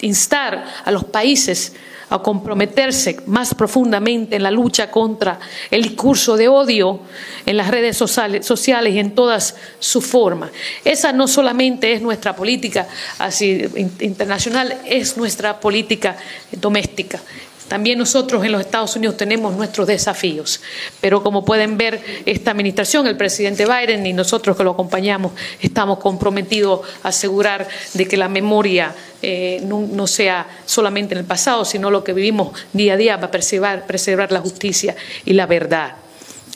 instar 0.01 0.65
a 0.83 0.91
los 0.91 1.05
países 1.05 1.73
a 2.13 2.21
comprometerse 2.21 3.17
más 3.25 3.55
profundamente 3.55 4.35
en 4.35 4.43
la 4.43 4.51
lucha 4.51 4.91
contra 4.91 5.39
el 5.71 5.81
discurso 5.81 6.37
de 6.37 6.47
odio 6.47 6.99
en 7.43 7.57
las 7.57 7.69
redes 7.69 7.97
sociales 7.97 8.93
y 8.93 8.99
en 8.99 9.15
todas 9.15 9.55
sus 9.79 10.05
formas. 10.05 10.51
Esa 10.85 11.11
no 11.11 11.27
solamente 11.27 11.91
es 11.91 12.03
nuestra 12.03 12.35
política 12.35 12.87
así, 13.17 13.65
internacional, 13.99 14.81
es 14.85 15.17
nuestra 15.17 15.59
política 15.59 16.15
doméstica. 16.51 17.19
También 17.67 17.97
nosotros 17.97 18.43
en 18.45 18.51
los 18.51 18.61
Estados 18.61 18.95
Unidos 18.95 19.17
tenemos 19.17 19.55
nuestros 19.55 19.87
desafíos, 19.87 20.61
pero 21.01 21.23
como 21.23 21.45
pueden 21.45 21.77
ver, 21.77 22.01
esta 22.25 22.51
administración, 22.51 23.07
el 23.07 23.17
presidente 23.17 23.65
Biden 23.65 24.05
y 24.05 24.13
nosotros 24.13 24.55
que 24.57 24.63
lo 24.63 24.71
acompañamos, 24.71 25.31
estamos 25.61 25.99
comprometidos 25.99 26.81
a 27.03 27.09
asegurar 27.09 27.67
de 27.93 28.07
que 28.07 28.17
la 28.17 28.27
memoria 28.27 28.93
eh, 29.21 29.61
no, 29.63 30.07
sea 30.07 30.47
solamente 30.65 31.13
en 31.13 31.19
el 31.19 31.25
pasado, 31.25 31.63
sino 31.65 31.89
lo 31.89 32.03
que 32.03 32.13
vivimos 32.13 32.51
día 32.73 32.93
a 32.93 32.97
día 32.97 33.15
para 33.15 33.31
preservar, 33.31 33.87
preservar 33.87 34.31
la 34.31 34.41
justicia 34.41 34.95
y 35.25 35.33
la 35.33 35.45
verdad. 35.45 35.95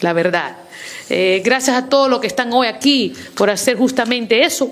La 0.01 0.13
verdad. 0.13 0.57
Eh, 1.09 1.41
gracias 1.43 1.75
a 1.75 1.87
todos 1.87 2.09
los 2.09 2.19
que 2.19 2.27
están 2.27 2.51
hoy 2.53 2.67
aquí 2.67 3.13
por 3.35 3.49
hacer 3.49 3.77
justamente 3.77 4.43
eso, 4.43 4.69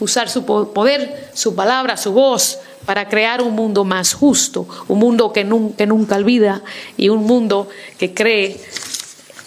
usar 0.00 0.28
su 0.28 0.44
poder, 0.44 1.30
su 1.32 1.54
palabra, 1.54 1.96
su 1.96 2.12
voz 2.12 2.58
para 2.86 3.08
crear 3.08 3.42
un 3.42 3.54
mundo 3.54 3.84
más 3.84 4.14
justo, 4.14 4.66
un 4.88 4.98
mundo 4.98 5.32
que 5.32 5.44
nunca, 5.44 6.16
olvida 6.16 6.62
y 6.96 7.10
un 7.10 7.24
mundo 7.24 7.68
que 7.98 8.14
cree 8.14 8.58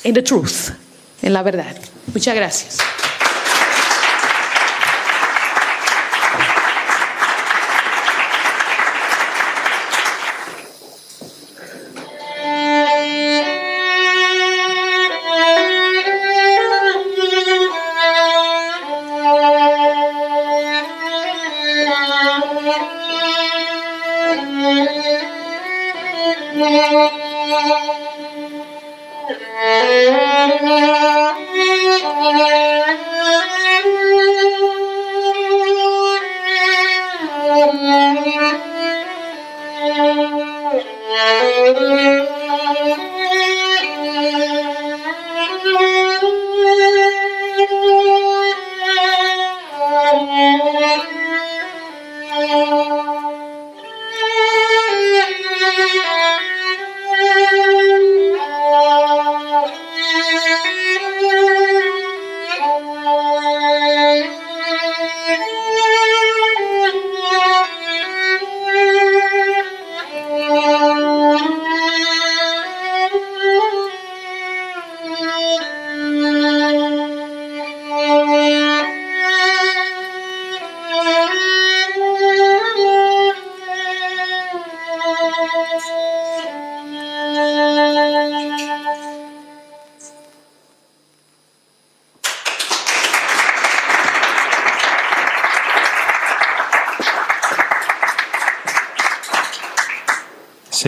en 0.03 0.23
truth, 0.23 0.73
en 1.21 1.33
la 1.33 1.41
verdad. 1.41 1.75
Muchas 2.13 2.35
gracias. 2.35 2.77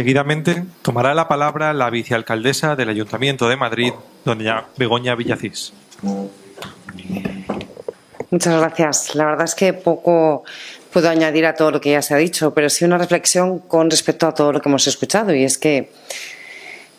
Seguidamente 0.01 0.63
tomará 0.81 1.13
la 1.13 1.27
palabra 1.27 1.73
la 1.73 1.91
vicealcaldesa 1.91 2.75
del 2.75 2.89
Ayuntamiento 2.89 3.47
de 3.47 3.55
Madrid, 3.55 3.93
doña 4.25 4.65
Begoña 4.75 5.13
Villacís. 5.13 5.73
Muchas 8.31 8.59
gracias. 8.59 9.13
La 9.13 9.25
verdad 9.25 9.45
es 9.45 9.53
que 9.53 9.73
poco 9.73 10.43
puedo 10.91 11.07
añadir 11.07 11.45
a 11.45 11.53
todo 11.53 11.69
lo 11.69 11.79
que 11.79 11.91
ya 11.91 12.01
se 12.01 12.15
ha 12.15 12.17
dicho, 12.17 12.51
pero 12.51 12.67
sí 12.71 12.83
una 12.83 12.97
reflexión 12.97 13.59
con 13.59 13.91
respecto 13.91 14.25
a 14.25 14.33
todo 14.33 14.51
lo 14.51 14.59
que 14.59 14.69
hemos 14.69 14.87
escuchado 14.87 15.35
y 15.35 15.43
es 15.43 15.59
que 15.59 15.91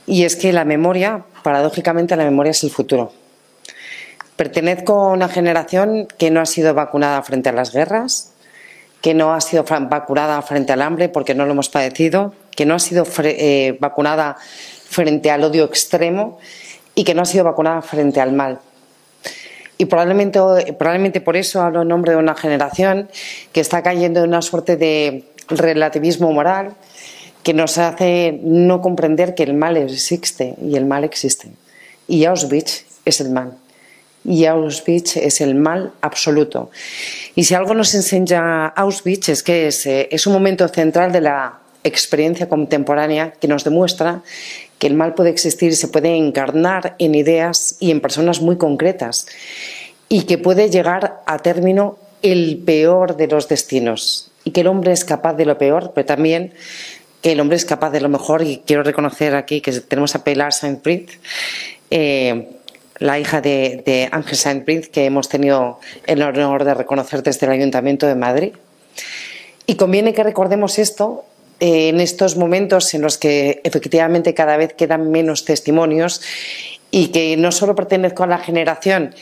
y 0.06 0.22
es 0.22 0.36
que 0.36 0.52
la 0.52 0.64
memoria, 0.64 1.24
paradójicamente, 1.42 2.14
la 2.14 2.22
memoria 2.22 2.50
es 2.50 2.62
el 2.62 2.70
futuro. 2.70 3.12
Pertenezco 4.36 4.92
a 5.06 5.10
una 5.10 5.28
generación 5.28 6.06
que 6.18 6.30
no 6.30 6.40
ha 6.40 6.46
sido 6.46 6.72
vacunada 6.72 7.20
frente 7.24 7.48
a 7.48 7.52
las 7.52 7.72
guerras, 7.72 8.32
que 9.00 9.12
no 9.12 9.34
ha 9.34 9.40
sido 9.40 9.64
vacunada 9.64 10.40
frente 10.42 10.72
al 10.72 10.82
hambre 10.82 11.08
porque 11.08 11.34
no 11.34 11.46
lo 11.46 11.50
hemos 11.50 11.68
padecido, 11.68 12.32
que 12.54 12.66
no 12.66 12.74
ha 12.74 12.78
sido 12.78 13.06
eh, 13.22 13.76
vacunada 13.80 14.36
frente 14.88 15.30
al 15.30 15.44
odio 15.44 15.64
extremo 15.64 16.38
y 16.94 17.04
que 17.04 17.14
no 17.14 17.22
ha 17.22 17.26
sido 17.26 17.44
vacunada 17.44 17.82
frente 17.82 18.20
al 18.20 18.32
mal. 18.32 18.60
Y 19.78 19.86
probablemente, 19.86 20.38
probablemente 20.78 21.20
por 21.20 21.36
eso 21.36 21.60
hablo 21.60 21.82
en 21.82 21.88
nombre 21.88 22.12
de 22.12 22.18
una 22.18 22.34
generación 22.34 23.08
que 23.52 23.60
está 23.60 23.82
cayendo 23.82 24.20
en 24.20 24.28
una 24.28 24.42
suerte 24.42 24.76
de 24.76 25.24
relativismo 25.48 26.32
moral 26.32 26.74
que 27.42 27.54
nos 27.54 27.78
hace 27.78 28.38
no 28.42 28.80
comprender 28.80 29.34
que 29.34 29.42
el 29.42 29.54
mal 29.54 29.76
existe 29.76 30.54
y 30.62 30.76
el 30.76 30.84
mal 30.84 31.04
existe. 31.04 31.48
Y 32.06 32.24
Auschwitz 32.24 32.84
es 33.04 33.20
el 33.20 33.30
mal. 33.30 33.54
Y 34.24 34.44
Auschwitz 34.44 35.16
es 35.16 35.40
el 35.40 35.56
mal 35.56 35.92
absoluto. 36.00 36.70
Y 37.34 37.44
si 37.44 37.54
algo 37.54 37.74
nos 37.74 37.94
enseña 37.94 38.68
Auschwitz 38.68 39.30
es 39.30 39.42
que 39.42 39.66
es, 39.66 39.84
eh, 39.86 40.08
es 40.12 40.26
un 40.26 40.34
momento 40.34 40.68
central 40.68 41.10
de 41.10 41.22
la 41.22 41.61
experiencia 41.84 42.48
contemporánea 42.48 43.32
que 43.32 43.48
nos 43.48 43.64
demuestra 43.64 44.22
que 44.78 44.86
el 44.86 44.94
mal 44.94 45.14
puede 45.14 45.30
existir 45.30 45.70
y 45.70 45.76
se 45.76 45.88
puede 45.88 46.16
encarnar 46.16 46.96
en 46.98 47.14
ideas 47.14 47.76
y 47.80 47.90
en 47.90 48.00
personas 48.00 48.40
muy 48.40 48.56
concretas 48.56 49.26
y 50.08 50.22
que 50.22 50.38
puede 50.38 50.70
llegar 50.70 51.22
a 51.26 51.38
término 51.38 51.98
el 52.22 52.62
peor 52.64 53.16
de 53.16 53.28
los 53.28 53.48
destinos 53.48 54.30
y 54.44 54.50
que 54.50 54.62
el 54.62 54.66
hombre 54.66 54.92
es 54.92 55.04
capaz 55.04 55.34
de 55.34 55.46
lo 55.46 55.58
peor, 55.58 55.92
pero 55.94 56.06
también 56.06 56.52
que 57.20 57.32
el 57.32 57.40
hombre 57.40 57.56
es 57.56 57.64
capaz 57.64 57.90
de 57.90 58.00
lo 58.00 58.08
mejor 58.08 58.42
y 58.42 58.62
quiero 58.66 58.82
reconocer 58.82 59.34
aquí 59.34 59.60
que 59.60 59.72
tenemos 59.72 60.14
a 60.14 60.24
Pilar 60.24 60.52
Saint-Brit, 60.52 61.10
eh, 61.90 62.48
la 62.98 63.18
hija 63.18 63.40
de, 63.40 63.82
de 63.86 64.08
Ángel 64.10 64.36
Saint-Brit, 64.36 64.86
que 64.86 65.04
hemos 65.04 65.28
tenido 65.28 65.78
el 66.06 66.22
honor 66.22 66.64
de 66.64 66.74
reconocer 66.74 67.22
desde 67.22 67.46
el 67.46 67.52
Ayuntamiento 67.52 68.06
de 68.06 68.14
Madrid. 68.14 68.52
Y 69.66 69.76
conviene 69.76 70.12
que 70.12 70.24
recordemos 70.24 70.78
esto 70.78 71.24
eh, 71.62 71.90
en 71.90 72.00
estos 72.00 72.36
momentos 72.36 72.92
en 72.92 73.02
los 73.02 73.18
que 73.18 73.60
efectivamente 73.62 74.34
cada 74.34 74.56
vez 74.56 74.74
quedan 74.74 75.12
menos 75.12 75.44
testimonios 75.44 76.20
y 76.90 77.12
que 77.12 77.36
no 77.36 77.52
solo 77.52 77.76
pertenezco 77.76 78.24
a 78.24 78.26
la 78.26 78.38
generación 78.38 79.14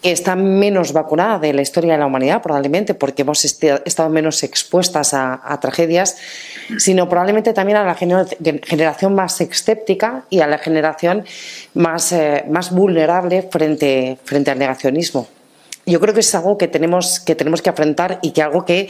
que 0.00 0.10
está 0.10 0.34
menos 0.34 0.94
vacunada 0.94 1.38
de 1.38 1.52
la 1.52 1.60
historia 1.60 1.92
de 1.92 1.98
la 1.98 2.06
humanidad, 2.06 2.40
probablemente 2.40 2.94
porque 2.94 3.22
hemos 3.22 3.44
estado 3.44 4.08
menos 4.08 4.42
expuestas 4.42 5.12
a, 5.12 5.58
tragedias, 5.60 6.16
sino 6.78 7.10
probablemente 7.10 7.52
también 7.52 7.76
a 7.76 7.84
la 7.84 7.94
generación 7.94 9.14
más 9.14 9.38
escéptica 9.42 10.24
y 10.30 10.40
a 10.40 10.46
la 10.46 10.56
generación 10.56 11.26
más, 11.74 12.10
eh, 12.12 12.46
más 12.48 12.70
vulnerable 12.70 13.42
frente, 13.42 14.16
frente 14.24 14.50
al 14.50 14.58
negacionismo 14.58 15.28
yo 15.86 16.00
creo 16.00 16.14
que 16.14 16.20
es 16.20 16.34
algo 16.34 16.58
que 16.58 16.68
tenemos 16.68 17.20
que 17.20 17.34
tenemos 17.34 17.62
que 17.62 17.70
afrontar 17.70 18.18
y 18.22 18.30
que 18.30 18.42
algo 18.42 18.64
que 18.64 18.88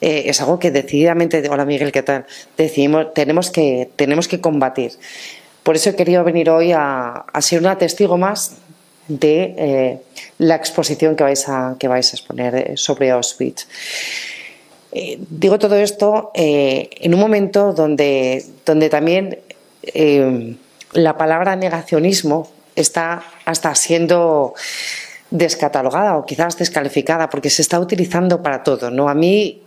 eh, 0.00 0.24
es 0.26 0.40
algo 0.40 0.58
que 0.58 0.70
decididamente 0.70 1.46
hola 1.48 1.64
Miguel 1.64 1.92
qué 1.92 2.02
tal 2.02 2.26
decidimos 2.56 3.14
tenemos 3.14 3.50
que 3.50 3.90
tenemos 3.96 4.28
que 4.28 4.40
combatir. 4.40 4.92
Por 5.62 5.76
eso 5.76 5.90
he 5.90 5.94
querido 5.94 6.24
venir 6.24 6.50
hoy 6.50 6.72
a, 6.72 7.24
ser 7.40 7.60
una 7.60 7.78
testigo 7.78 8.18
más 8.18 8.56
de 9.06 9.54
eh, 9.56 9.98
la 10.38 10.56
exposición 10.56 11.14
que 11.14 11.22
vais 11.22 11.48
a 11.48 11.76
que 11.78 11.86
vais 11.86 12.12
a 12.12 12.16
exponer 12.16 12.54
eh, 12.54 12.72
sobre 12.76 13.10
Auschwitz. 13.10 13.66
Digo 15.30 15.58
todo 15.58 15.76
esto 15.76 16.32
en 16.34 17.14
un 17.14 17.20
momento 17.20 17.72
donde 17.72 18.44
donde 18.66 18.90
también 18.90 19.38
la 20.92 21.16
palabra 21.16 21.56
negacionismo 21.56 22.50
está 22.76 23.24
hasta 23.46 23.74
siendo 23.74 24.54
descatalogada 25.32 26.16
o 26.16 26.26
quizás 26.26 26.56
descalificada 26.56 27.28
porque 27.30 27.50
se 27.50 27.62
está 27.62 27.80
utilizando 27.80 28.42
para 28.42 28.62
todo. 28.62 28.90
¿no? 28.90 29.08
A 29.08 29.14
mí 29.14 29.62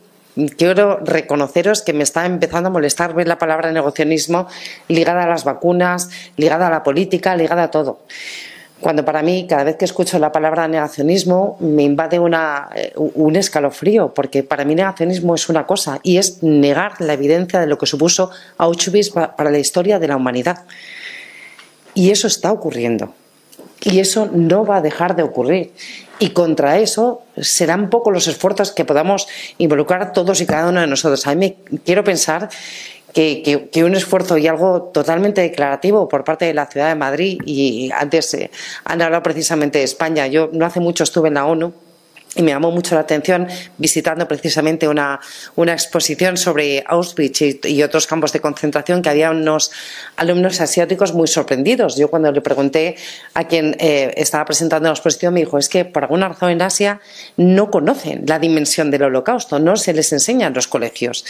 quiero 0.58 1.00
reconoceros 1.00 1.82
que 1.82 1.92
me 1.92 2.04
está 2.04 2.26
empezando 2.26 2.70
a 2.70 2.72
molestar 2.72 3.14
ver 3.14 3.28
la 3.28 3.38
palabra 3.38 3.72
negocianismo 3.72 4.48
ligada 4.88 5.24
a 5.24 5.28
las 5.28 5.44
vacunas, 5.44 6.10
ligada 6.38 6.68
a 6.68 6.70
la 6.70 6.84
política, 6.84 7.36
ligada 7.36 7.64
a 7.64 7.72
todo. 7.72 8.00
Cuando 8.80 9.06
para 9.06 9.24
mí, 9.24 9.48
cada 9.50 9.64
vez 9.64 9.78
que 9.78 9.86
escucho 9.86 10.20
la 10.20 10.32
palabra 10.32 10.68
negacionismo, 10.68 11.58
me 11.62 11.84
invade 11.84 12.20
una, 12.20 12.70
eh, 12.76 12.92
un 12.96 13.36
escalofrío, 13.38 14.14
porque 14.14 14.44
para 14.44 14.66
mí 14.66 14.76
negacionismo 14.76 15.34
es 15.34 15.48
una 15.48 15.66
cosa, 15.66 16.02
y 16.04 16.18
es 16.18 16.44
negar 16.44 17.00
la 17.00 17.14
evidencia 17.14 17.60
de 17.60 17.68
lo 17.68 17.78
que 17.78 17.86
supuso 17.86 18.32
Auschwitz 18.58 19.12
para 19.12 19.50
la 19.50 19.60
historia 19.60 19.98
de 19.98 20.10
la 20.10 20.18
humanidad. 20.18 20.66
Y 21.94 22.12
eso 22.12 22.28
está 22.28 22.52
ocurriendo. 22.52 23.14
Y 23.86 24.00
eso 24.00 24.28
no 24.34 24.66
va 24.66 24.78
a 24.78 24.82
dejar 24.82 25.16
de 25.16 25.24
ocurrir. 25.24 25.72
Y 26.18 26.32
contra 26.32 26.80
eso 26.80 27.22
serán 27.38 27.90
pocos 27.90 28.12
los 28.12 28.28
esfuerzos 28.28 28.72
que 28.72 28.84
podamos 28.84 29.28
involucrar 29.60 30.12
todos 30.12 30.42
y 30.42 30.46
cada 30.46 30.70
uno 30.70 30.82
de 30.82 30.88
nosotros. 30.88 31.26
A 31.28 31.36
mí 31.36 31.56
me, 31.70 31.80
quiero 31.84 32.04
pensar 32.04 32.50
que, 33.14 33.70
que, 33.72 33.84
un 33.84 33.96
esfuerzo 33.96 34.38
y 34.38 34.48
algo 34.48 34.82
totalmente 34.94 35.42
declarativo 35.42 36.10
por 36.10 36.24
parte 36.24 36.46
de 36.46 36.54
la 36.54 36.66
ciudad 36.66 36.90
de 36.90 36.96
Madrid, 36.96 37.40
y 37.46 37.90
antes 37.94 38.34
eh, 38.34 38.52
han 38.84 39.02
hablado 39.02 39.24
precisamente 39.24 39.78
de 39.78 39.86
España. 39.86 40.28
Yo 40.28 40.50
no 40.52 40.66
hace 40.66 40.80
mucho 40.80 41.04
estuve 41.04 41.28
en 41.28 41.36
la 41.36 41.46
ONU 41.46 41.74
y 42.36 42.42
me 42.42 42.52
llamó 42.52 42.72
mucho 42.72 42.96
la 42.96 43.02
atención 43.02 43.48
visitando 43.78 44.28
precisamente 44.28 44.88
una, 44.88 45.20
una 45.56 45.74
exposición 45.74 46.38
sobre 46.38 46.84
Auschwitz 46.86 47.66
y, 47.66 47.84
otros 47.84 48.08
campos 48.08 48.34
de 48.34 48.40
concentración 48.40 49.02
que 49.02 49.10
había 49.10 49.32
unos 49.32 49.72
alumnos 50.18 50.60
asiáticos 50.60 51.14
muy 51.14 51.28
sorprendidos. 51.28 51.98
Yo 51.98 52.10
cuando 52.10 52.32
le 52.32 52.42
pregunté 52.42 52.96
a 53.34 53.46
quien 53.46 53.76
eh, 53.80 54.14
estaba 54.18 54.46
presentando 54.46 54.90
la 54.90 54.94
exposición 54.94 55.34
me 55.34 55.42
dijo 55.42 55.58
es 55.58 55.70
que 55.70 55.86
por 55.86 56.04
alguna 56.04 56.30
razón 56.30 56.50
en 56.50 56.62
Asia 56.62 57.00
no 57.38 57.72
conocen 57.72 58.24
la 58.28 58.40
dimensión 58.40 58.92
del 58.92 59.04
holocausto, 59.04 59.60
no 59.60 59.78
se 59.78 59.94
les 59.94 60.12
enseña 60.12 60.48
en 60.48 60.54
los 60.54 60.68
colegios. 60.68 61.26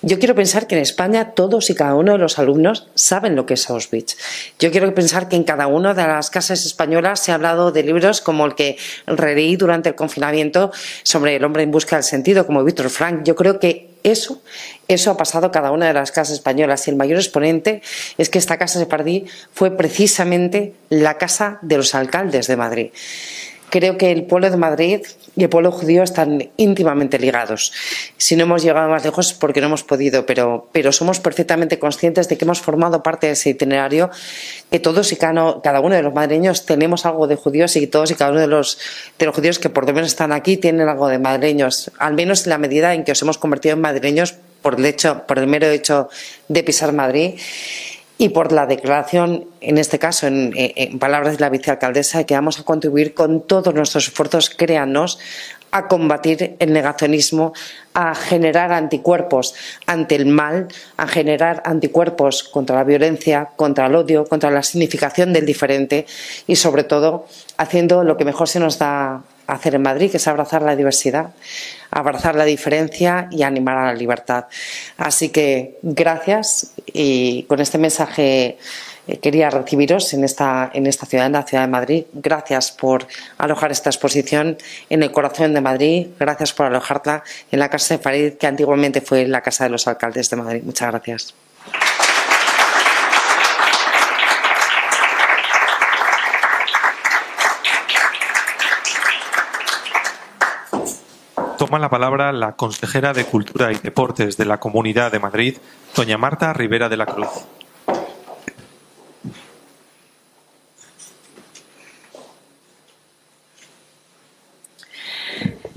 Yo 0.00 0.20
quiero 0.20 0.36
pensar 0.36 0.68
que 0.68 0.76
en 0.76 0.82
España 0.82 1.32
todos 1.32 1.70
y 1.70 1.74
cada 1.74 1.96
uno 1.96 2.12
de 2.12 2.18
los 2.18 2.38
alumnos 2.38 2.86
saben 2.94 3.34
lo 3.34 3.46
que 3.46 3.54
es 3.54 3.68
Auschwitz. 3.68 4.16
Yo 4.60 4.70
quiero 4.70 4.94
pensar 4.94 5.28
que 5.28 5.34
en 5.34 5.42
cada 5.42 5.66
una 5.66 5.92
de 5.92 6.06
las 6.06 6.30
casas 6.30 6.64
españolas 6.64 7.18
se 7.18 7.32
ha 7.32 7.34
hablado 7.34 7.72
de 7.72 7.82
libros 7.82 8.20
como 8.20 8.46
el 8.46 8.54
que 8.54 8.76
releí 9.08 9.56
durante 9.56 9.88
el 9.88 9.96
confinamiento 9.96 10.70
sobre 11.02 11.34
el 11.34 11.44
hombre 11.44 11.64
en 11.64 11.72
busca 11.72 11.96
del 11.96 12.04
sentido, 12.04 12.46
como 12.46 12.62
Víctor 12.62 12.90
Frank. 12.90 13.24
Yo 13.24 13.34
creo 13.34 13.58
que 13.58 13.90
eso, 14.04 14.40
eso 14.86 15.10
ha 15.10 15.16
pasado 15.16 15.50
cada 15.50 15.72
una 15.72 15.88
de 15.88 15.94
las 15.94 16.12
casas 16.12 16.34
españolas 16.34 16.86
y 16.86 16.90
el 16.90 16.96
mayor 16.96 17.18
exponente 17.18 17.82
es 18.18 18.30
que 18.30 18.38
esta 18.38 18.56
casa 18.56 18.78
de 18.78 18.86
Pardí 18.86 19.26
fue 19.52 19.76
precisamente 19.76 20.74
la 20.90 21.18
casa 21.18 21.58
de 21.62 21.76
los 21.76 21.96
alcaldes 21.96 22.46
de 22.46 22.56
Madrid. 22.56 22.90
Creo 23.70 23.98
que 23.98 24.10
el 24.12 24.24
pueblo 24.24 24.50
de 24.50 24.56
Madrid 24.56 25.00
y 25.36 25.42
el 25.42 25.48
pueblo 25.48 25.70
judío 25.70 26.02
están 26.02 26.50
íntimamente 26.56 27.18
ligados. 27.18 27.72
Si 28.16 28.34
no 28.34 28.42
hemos 28.44 28.62
llegado 28.62 28.88
más 28.88 29.04
lejos 29.04 29.28
es 29.28 29.34
porque 29.34 29.60
no 29.60 29.66
hemos 29.66 29.84
podido, 29.84 30.26
pero, 30.26 30.68
pero 30.72 30.90
somos 30.90 31.20
perfectamente 31.20 31.78
conscientes 31.78 32.28
de 32.28 32.38
que 32.38 32.44
hemos 32.44 32.60
formado 32.60 33.02
parte 33.02 33.26
de 33.26 33.34
ese 33.34 33.50
itinerario, 33.50 34.10
que 34.70 34.80
todos 34.80 35.12
y 35.12 35.16
cada, 35.16 35.80
uno 35.80 35.94
de 35.94 36.02
los 36.02 36.14
madrileños 36.14 36.66
tenemos 36.66 37.06
algo 37.06 37.26
de 37.26 37.36
judíos 37.36 37.76
y 37.76 37.86
todos 37.86 38.10
y 38.10 38.14
cada 38.14 38.30
uno 38.30 38.40
de 38.40 38.46
los, 38.46 38.78
de 39.18 39.26
los 39.26 39.34
judíos 39.34 39.58
que 39.58 39.68
por 39.68 39.86
lo 39.86 39.92
menos 39.92 40.08
están 40.08 40.32
aquí 40.32 40.56
tienen 40.56 40.88
algo 40.88 41.08
de 41.08 41.18
madrileños, 41.18 41.90
al 41.98 42.14
menos 42.14 42.44
en 42.44 42.50
la 42.50 42.58
medida 42.58 42.94
en 42.94 43.04
que 43.04 43.12
os 43.12 43.22
hemos 43.22 43.38
convertido 43.38 43.74
en 43.74 43.82
madrileños 43.82 44.34
por 44.62 44.76
el, 44.76 44.86
hecho, 44.86 45.24
por 45.26 45.38
el 45.38 45.46
mero 45.46 45.68
hecho 45.68 46.08
de 46.48 46.62
pisar 46.64 46.92
Madrid 46.92 47.34
y 48.20 48.30
por 48.30 48.50
la 48.50 48.66
declaración, 48.66 49.46
en 49.60 49.78
este 49.78 50.00
caso, 50.00 50.26
en, 50.26 50.52
palabras 50.98 51.34
de 51.34 51.40
la 51.40 51.50
vicealcaldesa, 51.50 52.18
de 52.18 52.26
que 52.26 52.34
vamos 52.34 52.58
a 52.58 52.64
contribuir 52.64 53.14
con 53.14 53.42
todos 53.42 53.72
nuestros 53.72 54.08
esfuerzos, 54.08 54.50
créanos, 54.50 55.20
a 55.70 55.86
combatir 55.86 56.56
el 56.58 56.72
negacionismo, 56.72 57.52
a 57.94 58.16
generar 58.16 58.72
anticuerpos 58.72 59.54
ante 59.86 60.16
el 60.16 60.26
mal, 60.26 60.66
a 60.96 61.06
generar 61.06 61.62
anticuerpos 61.64 62.42
contra 62.42 62.74
la 62.74 62.84
violencia, 62.84 63.50
contra 63.54 63.86
el 63.86 63.94
odio, 63.94 64.24
contra 64.26 64.50
la 64.50 64.64
significación 64.64 65.32
del 65.32 65.46
diferente 65.46 66.04
y, 66.48 66.56
sobre 66.56 66.82
todo, 66.82 67.26
haciendo 67.56 68.02
lo 68.02 68.16
que 68.16 68.24
mejor 68.24 68.48
se 68.48 68.58
nos 68.58 68.78
da 68.78 69.22
hacer 69.48 69.74
en 69.74 69.82
Madrid, 69.82 70.10
que 70.10 70.18
es 70.18 70.28
abrazar 70.28 70.62
la 70.62 70.76
diversidad, 70.76 71.30
abrazar 71.90 72.34
la 72.36 72.44
diferencia 72.44 73.28
y 73.30 73.42
animar 73.42 73.78
a 73.78 73.86
la 73.86 73.94
libertad. 73.94 74.44
Así 74.98 75.30
que 75.30 75.78
gracias 75.82 76.74
y 76.86 77.44
con 77.44 77.60
este 77.60 77.78
mensaje 77.78 78.58
eh, 79.08 79.18
quería 79.18 79.48
recibiros 79.48 80.12
en 80.12 80.22
esta, 80.22 80.70
en 80.74 80.86
esta 80.86 81.06
ciudad, 81.06 81.26
en 81.26 81.32
la 81.32 81.42
ciudad 81.42 81.64
de 81.64 81.70
Madrid. 81.70 82.04
Gracias 82.12 82.70
por 82.70 83.08
alojar 83.38 83.72
esta 83.72 83.88
exposición 83.88 84.58
en 84.90 85.02
el 85.02 85.10
corazón 85.10 85.54
de 85.54 85.62
Madrid. 85.62 86.08
Gracias 86.20 86.52
por 86.52 86.66
alojarla 86.66 87.24
en 87.50 87.58
la 87.58 87.70
Casa 87.70 87.96
de 87.96 88.02
Farid, 88.02 88.32
que 88.34 88.46
antiguamente 88.46 89.00
fue 89.00 89.26
la 89.26 89.40
Casa 89.40 89.64
de 89.64 89.70
los 89.70 89.88
Alcaldes 89.88 90.28
de 90.28 90.36
Madrid. 90.36 90.62
Muchas 90.62 90.90
gracias. 90.90 91.47
Toma 101.68 101.80
la 101.80 101.90
palabra 101.90 102.32
la 102.32 102.52
consejera 102.52 103.12
de 103.12 103.26
Cultura 103.26 103.70
y 103.70 103.74
Deportes 103.74 104.38
de 104.38 104.46
la 104.46 104.58
Comunidad 104.58 105.12
de 105.12 105.18
Madrid, 105.18 105.58
doña 105.94 106.16
Marta 106.16 106.54
Rivera 106.54 106.88
de 106.88 106.96
la 106.96 107.04
Cruz. 107.04 107.28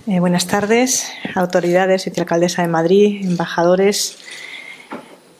Eh, 0.08 0.22
buenas 0.22 0.48
tardes, 0.48 1.12
autoridades, 1.36 2.06
vicealcaldesa 2.06 2.62
de 2.62 2.70
Madrid, 2.70 3.26
embajadores, 3.26 4.18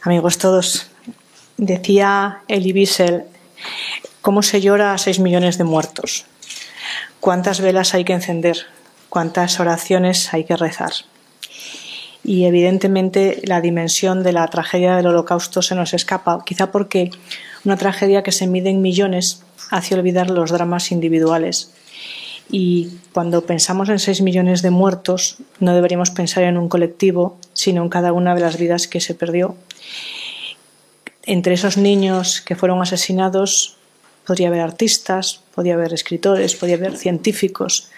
amigos 0.02 0.38
todos. 0.38 0.92
Decía 1.56 2.42
Elie 2.50 2.74
Wiesel, 2.74 3.24
¿cómo 4.20 4.44
se 4.44 4.60
llora 4.60 4.92
a 4.92 4.98
seis 4.98 5.18
millones 5.20 5.58
de 5.58 5.64
muertos? 5.64 6.26
¿Cuántas 7.22 7.62
velas 7.62 7.94
hay 7.94 8.04
que 8.04 8.12
encender? 8.12 8.66
Cuántas 9.12 9.60
oraciones 9.60 10.34
hay 10.34 10.46
que 10.46 10.56
rezar. 10.56 10.94
Y 12.24 12.46
evidentemente 12.46 13.42
la 13.44 13.60
dimensión 13.60 14.24
de 14.24 14.32
la 14.32 14.48
tragedia 14.48 14.96
del 14.96 15.08
holocausto 15.08 15.62
se 15.62 15.76
nos 15.76 15.94
escapa, 15.94 16.44
quizá 16.46 16.72
porque 16.72 17.12
una 17.66 17.76
tragedia 17.76 18.24
que 18.24 18.32
se 18.32 18.48
mide 18.48 18.70
en 18.70 18.82
millones 18.82 19.44
hace 19.70 19.96
olvidar 19.96 20.30
los 20.30 20.52
dramas 20.52 20.94
individuales. 20.94 21.74
Y 22.50 23.00
cuando 23.12 23.46
pensamos 23.46 23.90
en 23.90 24.00
seis 24.00 24.22
millones 24.22 24.62
de 24.62 24.70
muertos, 24.70 25.40
no 25.60 25.76
deberíamos 25.76 26.12
pensar 26.12 26.44
en 26.46 26.58
un 26.58 26.70
colectivo, 26.70 27.38
sino 27.52 27.84
en 27.84 27.90
cada 27.90 28.14
una 28.14 28.34
de 28.34 28.42
las 28.42 28.58
vidas 28.58 28.88
que 28.88 29.02
se 29.02 29.14
perdió. 29.14 29.58
Entre 31.24 31.54
esos 31.54 31.76
niños 31.76 32.40
que 32.40 32.56
fueron 32.56 32.82
asesinados 32.82 33.76
podría 34.26 34.48
haber 34.48 34.62
artistas, 34.62 35.42
podría 35.54 35.74
haber 35.74 35.94
escritores, 35.94 36.56
podría 36.56 36.78
haber 36.78 36.96
científicos, 36.96 37.90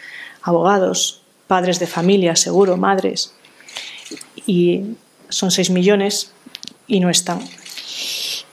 abogados, 0.44 1.22
padres 1.48 1.80
de 1.80 1.88
familia, 1.88 2.36
seguro, 2.36 2.78
madres, 2.78 3.34
y 4.46 4.96
son 5.30 5.52
seis 5.52 5.70
millones 5.70 6.32
y 6.88 7.00
no 7.00 7.10
están. 7.10 7.40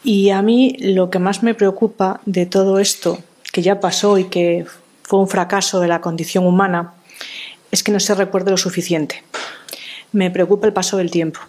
Y 0.02 0.30
a 0.30 0.40
mí 0.40 0.76
lo 0.80 1.10
que 1.10 1.18
más 1.18 1.42
me 1.42 1.54
preocupa 1.54 2.20
de 2.24 2.46
todo 2.46 2.78
esto, 2.78 3.18
que 3.52 3.62
ya 3.62 3.80
pasó 3.80 4.16
y 4.18 4.24
que 4.24 4.64
fue 5.02 5.18
un 5.18 5.28
fracaso 5.28 5.80
de 5.80 5.88
la 5.88 6.00
condición 6.00 6.46
humana, 6.46 6.94
es 7.70 7.82
que 7.82 7.92
no 7.92 8.00
se 8.00 8.14
recuerde 8.14 8.50
lo 8.50 8.56
suficiente. 8.56 9.22
Me 10.12 10.30
preocupa 10.30 10.66
el 10.66 10.72
paso 10.72 10.96
del 10.96 11.10
tiempo. 11.10 11.40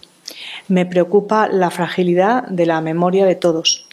Me 0.68 0.86
preocupa 0.86 1.48
la 1.48 1.70
fragilidad 1.70 2.44
de 2.48 2.66
la 2.66 2.80
memoria 2.80 3.24
de 3.24 3.34
todos. 3.34 3.86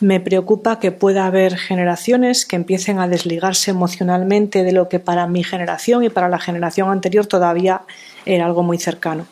Me 0.00 0.20
preocupa 0.20 0.78
que 0.78 0.92
pueda 0.92 1.26
haber 1.26 1.56
generaciones 1.56 2.46
que 2.46 2.56
empiecen 2.56 2.98
a 2.98 3.08
desligarse 3.08 3.70
emocionalmente 3.70 4.62
de 4.62 4.72
lo 4.72 4.88
que 4.88 4.98
para 4.98 5.26
mi 5.26 5.44
generación 5.44 6.04
y 6.04 6.10
para 6.10 6.28
la 6.28 6.38
generación 6.38 6.90
anterior 6.90 7.26
todavía 7.26 7.82
era 8.24 8.46
algo 8.46 8.62
muy 8.62 8.78
cercano. 8.78 9.26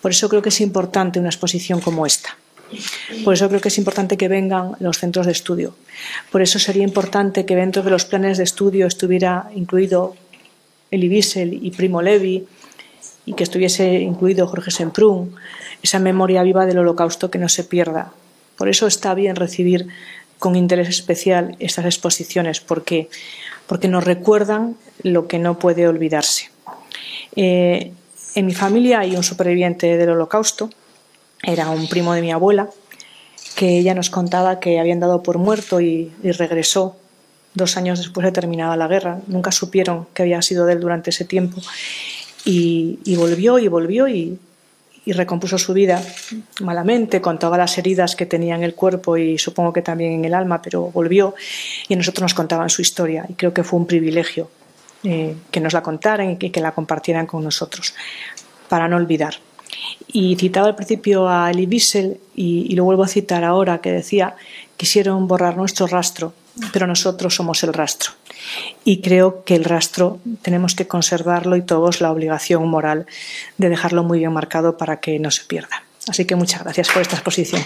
Por 0.00 0.10
eso 0.10 0.28
creo 0.28 0.42
que 0.42 0.48
es 0.48 0.60
importante 0.60 1.18
una 1.18 1.28
exposición 1.28 1.80
como 1.80 2.06
esta. 2.06 2.36
Por 3.24 3.34
eso 3.34 3.48
creo 3.48 3.60
que 3.60 3.68
es 3.68 3.78
importante 3.78 4.16
que 4.16 4.28
vengan 4.28 4.76
los 4.78 4.98
centros 4.98 5.26
de 5.26 5.32
estudio. 5.32 5.74
Por 6.30 6.40
eso 6.40 6.58
sería 6.58 6.84
importante 6.84 7.44
que 7.44 7.56
dentro 7.56 7.82
de 7.82 7.90
los 7.90 8.04
planes 8.04 8.38
de 8.38 8.44
estudio 8.44 8.86
estuviera 8.86 9.50
incluido 9.54 10.14
Elie 10.90 11.08
Wiesel 11.08 11.52
y 11.52 11.70
Primo 11.72 12.02
Levi 12.02 12.46
y 13.26 13.32
que 13.34 13.42
estuviese 13.42 14.00
incluido 14.00 14.46
Jorge 14.46 14.70
Semprún, 14.70 15.34
esa 15.82 15.98
memoria 15.98 16.42
viva 16.42 16.66
del 16.66 16.78
holocausto 16.78 17.30
que 17.30 17.38
no 17.38 17.48
se 17.48 17.64
pierda, 17.64 18.12
por 18.60 18.68
eso 18.68 18.86
está 18.86 19.14
bien 19.14 19.36
recibir 19.36 19.86
con 20.38 20.54
interés 20.54 20.90
especial 20.90 21.56
estas 21.60 21.86
exposiciones, 21.86 22.60
porque, 22.60 23.08
porque 23.66 23.88
nos 23.88 24.04
recuerdan 24.04 24.76
lo 25.02 25.26
que 25.28 25.38
no 25.38 25.58
puede 25.58 25.88
olvidarse. 25.88 26.50
Eh, 27.36 27.90
en 28.34 28.44
mi 28.44 28.52
familia 28.52 29.00
hay 29.00 29.16
un 29.16 29.22
superviviente 29.22 29.96
del 29.96 30.10
holocausto, 30.10 30.68
era 31.42 31.70
un 31.70 31.88
primo 31.88 32.12
de 32.12 32.20
mi 32.20 32.32
abuela, 32.32 32.68
que 33.56 33.78
ella 33.78 33.94
nos 33.94 34.10
contaba 34.10 34.60
que 34.60 34.78
habían 34.78 35.00
dado 35.00 35.22
por 35.22 35.38
muerto 35.38 35.80
y, 35.80 36.12
regresó 36.22 36.98
dos 37.54 37.78
años 37.78 37.98
después 38.00 38.26
de 38.26 38.32
terminada 38.32 38.76
la 38.76 38.88
guerra. 38.88 39.20
Nunca 39.26 39.52
supieron 39.52 40.06
que 40.12 40.24
había 40.24 40.42
sido 40.42 40.66
de 40.66 40.74
él 40.74 40.80
durante 40.80 41.08
ese 41.08 41.24
tiempo. 41.24 41.62
Y, 42.44 42.98
y 43.06 43.16
volvió 43.16 43.58
y 43.58 43.68
volvió 43.68 44.06
y, 44.06 44.38
y 45.04 45.12
recompuso 45.12 45.58
su 45.58 45.72
vida 45.72 46.02
malamente, 46.60 47.20
con 47.20 47.38
todas 47.38 47.58
las 47.58 47.76
heridas 47.78 48.16
que 48.16 48.26
tenía 48.26 48.54
en 48.54 48.62
el 48.62 48.74
cuerpo 48.74 49.16
y 49.16 49.38
supongo 49.38 49.72
que 49.72 49.82
también 49.82 50.12
en 50.12 50.24
el 50.24 50.34
alma, 50.34 50.60
pero 50.60 50.90
volvió 50.90 51.34
y 51.88 51.96
nosotros 51.96 52.22
nos 52.22 52.34
contaban 52.34 52.70
su 52.70 52.82
historia 52.82 53.24
y 53.28 53.34
creo 53.34 53.54
que 53.54 53.64
fue 53.64 53.78
un 53.78 53.86
privilegio 53.86 54.50
eh, 55.02 55.34
que 55.50 55.60
nos 55.60 55.72
la 55.72 55.82
contaran 55.82 56.32
y 56.32 56.36
que, 56.36 56.60
la 56.60 56.72
compartieran 56.72 57.26
con 57.26 57.42
nosotros, 57.42 57.94
para 58.68 58.88
no 58.88 58.96
olvidar. 58.96 59.36
Y 60.08 60.36
citaba 60.36 60.66
al 60.66 60.74
principio 60.74 61.28
a 61.28 61.50
Elie 61.50 61.66
Wiesel 61.66 62.18
y 62.34 62.74
lo 62.74 62.84
vuelvo 62.84 63.04
a 63.04 63.08
citar 63.08 63.44
ahora, 63.44 63.80
que 63.80 63.92
decía, 63.92 64.36
quisieron 64.76 65.26
borrar 65.26 65.56
nuestro 65.56 65.86
rastro, 65.86 66.34
pero 66.72 66.86
nosotros 66.86 67.34
somos 67.34 67.62
el 67.62 67.72
rastro 67.72 68.12
y 68.84 69.00
creo 69.00 69.44
que 69.44 69.54
el 69.54 69.64
rastro 69.64 70.20
tenemos 70.42 70.74
que 70.74 70.86
conservarlo 70.86 71.56
y 71.56 71.62
todos 71.62 72.00
la 72.00 72.10
obligación 72.10 72.68
moral 72.68 73.06
de 73.58 73.68
dejarlo 73.68 74.02
muy 74.02 74.18
bien 74.18 74.32
marcado 74.32 74.76
para 74.76 75.00
que 75.00 75.18
no 75.18 75.30
se 75.30 75.44
pierda. 75.44 75.84
Así 76.08 76.24
que 76.24 76.36
muchas 76.36 76.62
gracias 76.62 76.88
por 76.88 77.02
esta 77.02 77.16
exposición. 77.16 77.62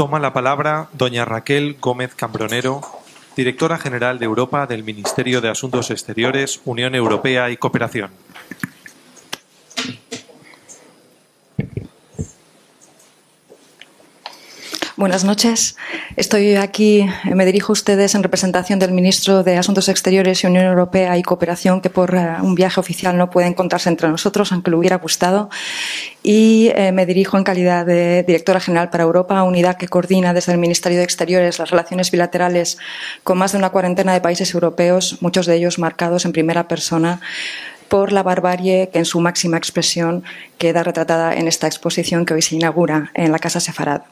toma 0.00 0.18
la 0.18 0.32
palabra 0.32 0.88
doña 0.94 1.26
Raquel 1.26 1.76
Gómez 1.78 2.14
Cambronero, 2.14 2.80
directora 3.36 3.78
general 3.78 4.18
de 4.18 4.24
Europa 4.24 4.66
del 4.66 4.84
Ministerio 4.84 5.40
de 5.40 5.48
Asuntos 5.48 5.90
Exteriores, 5.90 6.60
Unión 6.64 6.94
Europea 6.94 7.50
y 7.50 7.56
Cooperación. 7.56 8.10
Buenas 15.00 15.24
noches. 15.24 15.76
Estoy 16.16 16.56
aquí, 16.56 17.06
me 17.24 17.46
dirijo 17.46 17.72
a 17.72 17.80
ustedes 17.80 18.14
en 18.14 18.22
representación 18.22 18.78
del 18.78 18.92
ministro 18.92 19.42
de 19.42 19.56
Asuntos 19.56 19.88
Exteriores 19.88 20.44
y 20.44 20.46
Unión 20.46 20.66
Europea 20.66 21.16
y 21.16 21.22
Cooperación, 21.22 21.80
que 21.80 21.88
por 21.88 22.14
eh, 22.14 22.36
un 22.42 22.54
viaje 22.54 22.78
oficial 22.78 23.16
no 23.16 23.30
puede 23.30 23.46
encontrarse 23.46 23.88
entre 23.88 24.10
nosotros, 24.10 24.52
aunque 24.52 24.70
le 24.70 24.76
hubiera 24.76 24.96
gustado. 24.98 25.48
Y 26.22 26.70
eh, 26.74 26.92
me 26.92 27.06
dirijo 27.06 27.38
en 27.38 27.44
calidad 27.44 27.86
de 27.86 28.24
directora 28.24 28.60
general 28.60 28.90
para 28.90 29.04
Europa, 29.04 29.42
unidad 29.42 29.78
que 29.78 29.88
coordina 29.88 30.34
desde 30.34 30.52
el 30.52 30.58
Ministerio 30.58 30.98
de 30.98 31.04
Exteriores 31.04 31.58
las 31.58 31.70
relaciones 31.70 32.10
bilaterales 32.10 32.76
con 33.24 33.38
más 33.38 33.52
de 33.52 33.58
una 33.58 33.70
cuarentena 33.70 34.12
de 34.12 34.20
países 34.20 34.52
europeos, 34.52 35.16
muchos 35.22 35.46
de 35.46 35.56
ellos 35.56 35.78
marcados 35.78 36.26
en 36.26 36.32
primera 36.32 36.68
persona 36.68 37.22
por 37.90 38.12
la 38.12 38.22
barbarie 38.22 38.88
que 38.90 39.00
en 39.00 39.04
su 39.04 39.20
máxima 39.20 39.58
expresión 39.58 40.22
queda 40.58 40.84
retratada 40.84 41.34
en 41.34 41.48
esta 41.48 41.66
exposición 41.66 42.24
que 42.24 42.34
hoy 42.34 42.40
se 42.40 42.54
inaugura 42.54 43.10
en 43.14 43.32
la 43.32 43.40
Casa 43.40 43.60
Sefarad. 43.60 44.02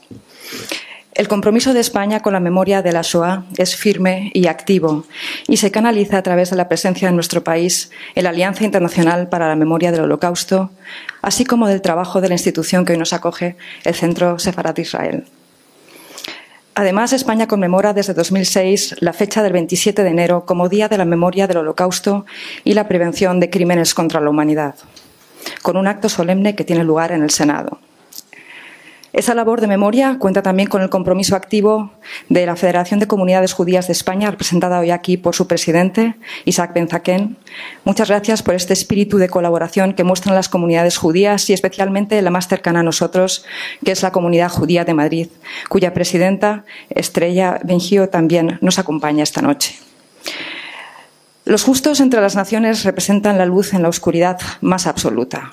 El 1.15 1.29
compromiso 1.29 1.73
de 1.73 1.81
España 1.81 2.21
con 2.21 2.33
la 2.33 2.41
memoria 2.41 2.83
de 2.83 2.93
la 2.93 3.03
Shoah 3.03 3.45
es 3.57 3.77
firme 3.77 4.31
y 4.35 4.47
activo 4.47 5.05
y 5.47 5.57
se 5.59 5.71
canaliza 5.71 6.19
a 6.19 6.23
través 6.23 6.51
de 6.51 6.57
la 6.57 6.69
presencia 6.69 7.09
en 7.09 7.15
nuestro 7.15 7.43
país 7.45 7.91
en 8.17 8.25
la 8.25 8.31
Alianza 8.31 8.65
Internacional 8.65 9.29
para 9.29 9.49
la 9.49 9.57
Memoria 9.57 9.93
del 9.93 10.03
Holocausto, 10.03 10.71
así 11.23 11.45
como 11.45 11.69
del 11.69 11.81
trabajo 11.81 12.21
de 12.21 12.29
la 12.29 12.35
institución 12.35 12.85
que 12.85 12.93
hoy 12.93 12.99
nos 12.99 13.13
acoge, 13.13 13.57
el 13.85 13.95
Centro 13.95 14.39
Sefarat 14.39 14.79
Israel. 14.81 15.25
Además, 16.79 17.13
España 17.13 17.49
conmemora 17.49 17.93
desde 17.93 18.15
2006 18.15 18.99
la 19.01 19.13
fecha 19.13 19.43
del 19.43 19.53
27 19.53 20.05
de 20.05 20.11
enero 20.11 20.47
como 20.47 20.69
Día 20.69 20.89
de 20.89 20.97
la 20.97 21.05
Memoria 21.05 21.49
del 21.49 21.57
Holocausto 21.57 22.25
y 22.63 22.75
la 22.75 22.87
Prevención 22.87 23.41
de 23.41 23.51
Crímenes 23.51 23.95
contra 23.95 24.21
la 24.21 24.31
Humanidad, 24.31 24.77
con 25.63 25.77
un 25.77 25.89
acto 25.89 26.09
solemne 26.09 26.55
que 26.55 26.63
tiene 26.63 26.85
lugar 26.85 27.11
en 27.11 27.25
el 27.25 27.31
Senado. 27.31 27.81
Esa 29.15 29.35
labor 29.35 29.63
de 29.63 29.67
memoria 29.67 30.19
cuenta 30.19 30.43
también 30.43 30.69
con 30.69 30.83
el 30.83 30.91
compromiso 30.91 31.35
activo 31.35 31.93
de 32.29 32.45
la 32.45 32.57
Federación 32.57 33.01
de 33.01 33.07
Comunidades 33.07 33.55
Judías 33.55 33.87
de 33.87 33.95
España, 33.95 34.31
representada 34.31 34.81
hoy 34.81 34.91
aquí 34.91 35.17
por 35.17 35.35
su 35.35 35.47
presidente, 35.47 36.15
Isaac 36.45 36.75
Benzaquén. 36.75 37.39
Muchas 37.85 38.09
gracias 38.09 38.43
por 38.43 38.55
este 38.55 38.75
espíritu 38.75 39.17
de 39.17 39.31
colaboración 39.31 39.95
que 39.95 40.05
muestran 40.05 40.35
las 40.35 40.51
comunidades 40.51 40.99
judías 40.99 41.49
y 41.49 41.55
especialmente 41.55 42.21
la 42.21 42.31
más 42.31 42.49
cercana 42.49 42.81
a 42.81 42.83
nosotros, 42.83 43.47
que 43.83 43.93
es 43.93 44.03
la 44.03 44.13
Comunidad 44.13 44.51
Judía 44.51 44.85
de 44.85 44.95
Madrid, 44.95 45.29
cuya 45.71 45.95
presidenta, 45.95 46.65
Estrella 46.91 47.61
Bengio, 47.65 48.11
también 48.11 48.59
nos 48.61 48.79
acompaña 48.79 49.23
esta 49.23 49.41
noche. 49.41 49.77
Los 51.47 51.65
justos 51.65 52.01
entre 52.01 52.21
las 52.21 52.37
naciones 52.37 52.85
representan 52.85 53.39
la 53.39 53.47
luz 53.47 53.73
en 53.73 53.83
la 53.83 53.89
oscuridad 53.89 54.39
más 54.61 54.87
absoluta. 54.87 55.53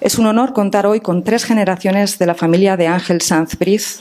Es 0.00 0.18
un 0.18 0.26
honor 0.26 0.52
contar 0.52 0.86
hoy 0.86 1.00
con 1.00 1.24
tres 1.24 1.44
generaciones 1.44 2.18
de 2.18 2.26
la 2.26 2.34
familia 2.34 2.76
de 2.76 2.88
Ángel 2.88 3.20
Sanz 3.20 3.56
Briz, 3.58 4.00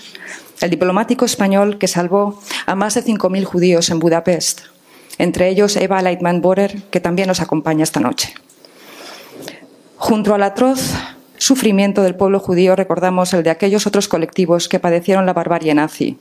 el 0.62 0.70
diplomático 0.70 1.26
español 1.26 1.78
que 1.78 1.88
salvó 1.88 2.39
a 2.66 2.76
más 2.76 2.96
de 2.96 3.04
5.000 3.04 3.44
judíos 3.44 3.89
en 3.89 4.00
Budapest, 4.00 4.62
entre 5.18 5.50
ellos 5.50 5.76
Eva 5.76 6.02
Leitman 6.02 6.41
Borer, 6.41 6.82
que 6.89 7.00
también 7.00 7.28
nos 7.28 7.41
acompaña 7.41 7.84
esta 7.84 8.00
noche. 8.00 8.34
Junto 9.98 10.34
al 10.34 10.44
atroz 10.44 10.94
sufrimiento 11.38 12.04
del 12.04 12.16
pueblo 12.16 12.39
judío 12.39 12.76
recordamos 12.76 13.34
el 13.34 13.44
de 13.44 13.50
aquellos 13.50 13.86
otros 13.86 14.08
colectivos 14.08 14.70
que 14.70 14.80
padecieron 14.80 15.26
la 15.26 15.34
barbarie 15.34 15.74
nazi, 15.74 16.18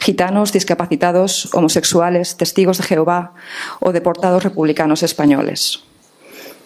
gitanos, 0.00 0.52
discapacitados, 0.52 1.54
homosexuales, 1.54 2.36
testigos 2.36 2.78
de 2.78 2.84
Jehová 2.84 3.34
o 3.80 3.92
deportados 3.92 4.42
republicanos 4.42 5.02
españoles. 5.02 5.84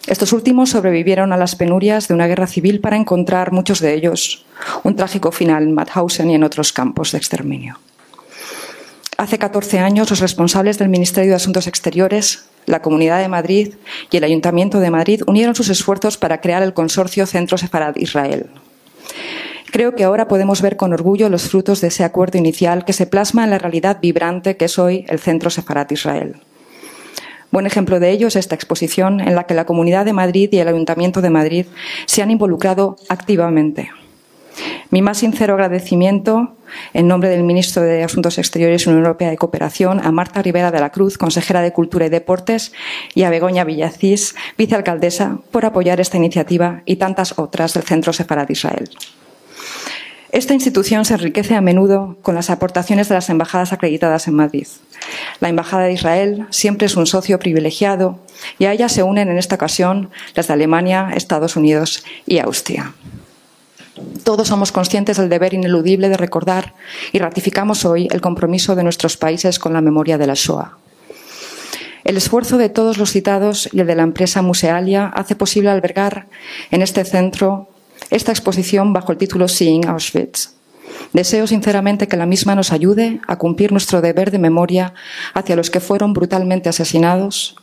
Estos 0.07 0.31
últimos 0.31 0.69
sobrevivieron 0.69 1.33
a 1.33 1.37
las 1.37 1.55
penurias 1.55 2.07
de 2.07 2.13
una 2.13 2.27
guerra 2.27 2.47
civil 2.47 2.79
para 2.79 2.95
encontrar, 2.95 3.51
muchos 3.51 3.81
de 3.81 3.93
ellos, 3.93 4.45
un 4.83 4.95
trágico 4.95 5.33
final 5.33 5.63
en 5.63 5.73
Mauthausen 5.73 6.29
y 6.31 6.35
en 6.35 6.45
otros 6.45 6.71
campos 6.71 7.11
de 7.11 7.17
exterminio. 7.17 7.77
Hace 9.17 9.37
14 9.37 9.79
años, 9.79 10.09
los 10.09 10.21
responsables 10.21 10.77
del 10.77 10.87
Ministerio 10.87 11.31
de 11.31 11.35
Asuntos 11.35 11.67
Exteriores, 11.67 12.45
la 12.65 12.81
Comunidad 12.81 13.19
de 13.19 13.27
Madrid 13.27 13.73
y 14.09 14.17
el 14.17 14.23
Ayuntamiento 14.23 14.79
de 14.79 14.91
Madrid 14.91 15.23
unieron 15.27 15.55
sus 15.55 15.69
esfuerzos 15.69 16.17
para 16.17 16.39
crear 16.39 16.63
el 16.63 16.73
consorcio 16.73 17.25
Centro 17.25 17.57
Sefarad 17.57 17.97
Israel. 17.97 18.47
Creo 19.71 19.95
que 19.95 20.05
ahora 20.05 20.29
podemos 20.29 20.61
ver 20.61 20.77
con 20.77 20.93
orgullo 20.93 21.27
los 21.29 21.49
frutos 21.49 21.81
de 21.81 21.89
ese 21.89 22.05
acuerdo 22.05 22.37
inicial 22.37 22.85
que 22.85 22.93
se 22.93 23.07
plasma 23.07 23.43
en 23.43 23.49
la 23.49 23.59
realidad 23.59 23.99
vibrante 24.01 24.55
que 24.55 24.65
es 24.65 24.79
hoy 24.79 25.05
el 25.09 25.19
Centro 25.19 25.49
Sefarad 25.49 25.89
Israel. 25.89 26.37
Buen 27.51 27.65
ejemplo 27.65 27.99
de 27.99 28.11
ello 28.11 28.27
es 28.27 28.35
esta 28.35 28.55
exposición 28.55 29.21
en 29.21 29.35
la 29.35 29.45
que 29.45 29.53
la 29.53 29.65
Comunidad 29.65 30.05
de 30.05 30.13
Madrid 30.13 30.49
y 30.51 30.57
el 30.57 30.67
Ayuntamiento 30.67 31.21
de 31.21 31.29
Madrid 31.29 31.65
se 32.05 32.21
han 32.21 32.31
involucrado 32.31 32.97
activamente. 33.09 33.89
Mi 34.89 35.01
más 35.01 35.19
sincero 35.19 35.53
agradecimiento, 35.53 36.55
en 36.93 37.07
nombre 37.07 37.29
del 37.29 37.43
Ministro 37.43 37.83
de 37.83 38.03
Asuntos 38.03 38.37
Exteriores 38.37 38.85
y 38.85 38.89
Unión 38.89 39.03
Europea 39.03 39.29
de 39.29 39.37
Cooperación, 39.37 39.99
a 40.03 40.11
Marta 40.11 40.41
Rivera 40.41 40.71
de 40.71 40.79
la 40.79 40.91
Cruz, 40.91 41.17
consejera 41.17 41.61
de 41.61 41.73
Cultura 41.73 42.05
y 42.05 42.09
Deportes, 42.09 42.73
y 43.13 43.23
a 43.23 43.29
Begoña 43.29 43.63
Villacís, 43.63 44.35
vicealcaldesa, 44.57 45.37
por 45.51 45.65
apoyar 45.65 45.99
esta 45.99 46.17
iniciativa 46.17 46.81
y 46.85 46.95
tantas 46.95 47.37
otras 47.37 47.73
del 47.73 47.83
Centro 47.83 48.13
Sefarad 48.13 48.49
Israel. 48.49 48.89
Esta 50.31 50.53
institución 50.53 51.05
se 51.05 51.13
enriquece 51.13 51.55
a 51.55 51.61
menudo 51.61 52.17
con 52.21 52.35
las 52.35 52.49
aportaciones 52.49 53.07
de 53.07 53.15
las 53.15 53.29
embajadas 53.29 53.71
acreditadas 53.71 54.27
en 54.27 54.35
Madrid. 54.35 54.67
La 55.39 55.47
Embajada 55.47 55.83
de 55.83 55.93
Israel 55.93 56.47
siempre 56.49 56.87
es 56.87 56.97
un 56.97 57.07
socio 57.07 57.39
privilegiado 57.39 58.19
y 58.59 58.65
a 58.65 58.73
ella 58.73 58.89
se 58.89 59.03
unen 59.03 59.29
en 59.29 59.37
esta 59.37 59.55
ocasión 59.55 60.09
las 60.35 60.47
de 60.47 60.53
Alemania, 60.53 61.11
Estados 61.15 61.55
Unidos 61.55 62.03
y 62.25 62.39
Austria. 62.39 62.93
Todos 64.23 64.49
somos 64.49 64.71
conscientes 64.71 65.17
del 65.17 65.29
deber 65.29 65.53
ineludible 65.53 66.09
de 66.09 66.17
recordar 66.17 66.75
y 67.13 67.19
ratificamos 67.19 67.85
hoy 67.85 68.07
el 68.11 68.21
compromiso 68.21 68.75
de 68.75 68.83
nuestros 68.83 69.17
países 69.17 69.59
con 69.59 69.73
la 69.73 69.81
memoria 69.81 70.17
de 70.17 70.27
la 70.27 70.33
Shoah. 70.35 70.77
El 72.03 72.17
esfuerzo 72.17 72.57
de 72.57 72.69
todos 72.69 72.97
los 72.97 73.11
citados 73.11 73.69
y 73.73 73.79
el 73.79 73.87
de 73.87 73.95
la 73.95 74.03
empresa 74.03 74.41
Musealia 74.41 75.07
hace 75.07 75.35
posible 75.35 75.69
albergar 75.69 76.27
en 76.71 76.81
este 76.81 77.03
centro 77.05 77.69
esta 78.09 78.31
exposición 78.31 78.93
bajo 78.93 79.11
el 79.11 79.17
título 79.17 79.47
Seeing 79.47 79.87
Auschwitz. 79.87 80.51
Deseo 81.13 81.47
sinceramente 81.47 82.07
que 82.07 82.17
la 82.17 82.25
misma 82.25 82.55
nos 82.55 82.71
ayude 82.71 83.19
a 83.27 83.37
cumplir 83.37 83.71
nuestro 83.71 84.01
deber 84.01 84.31
de 84.31 84.39
memoria 84.39 84.93
hacia 85.33 85.55
los 85.55 85.69
que 85.69 85.79
fueron 85.79 86.13
brutalmente 86.13 86.69
asesinados, 86.69 87.55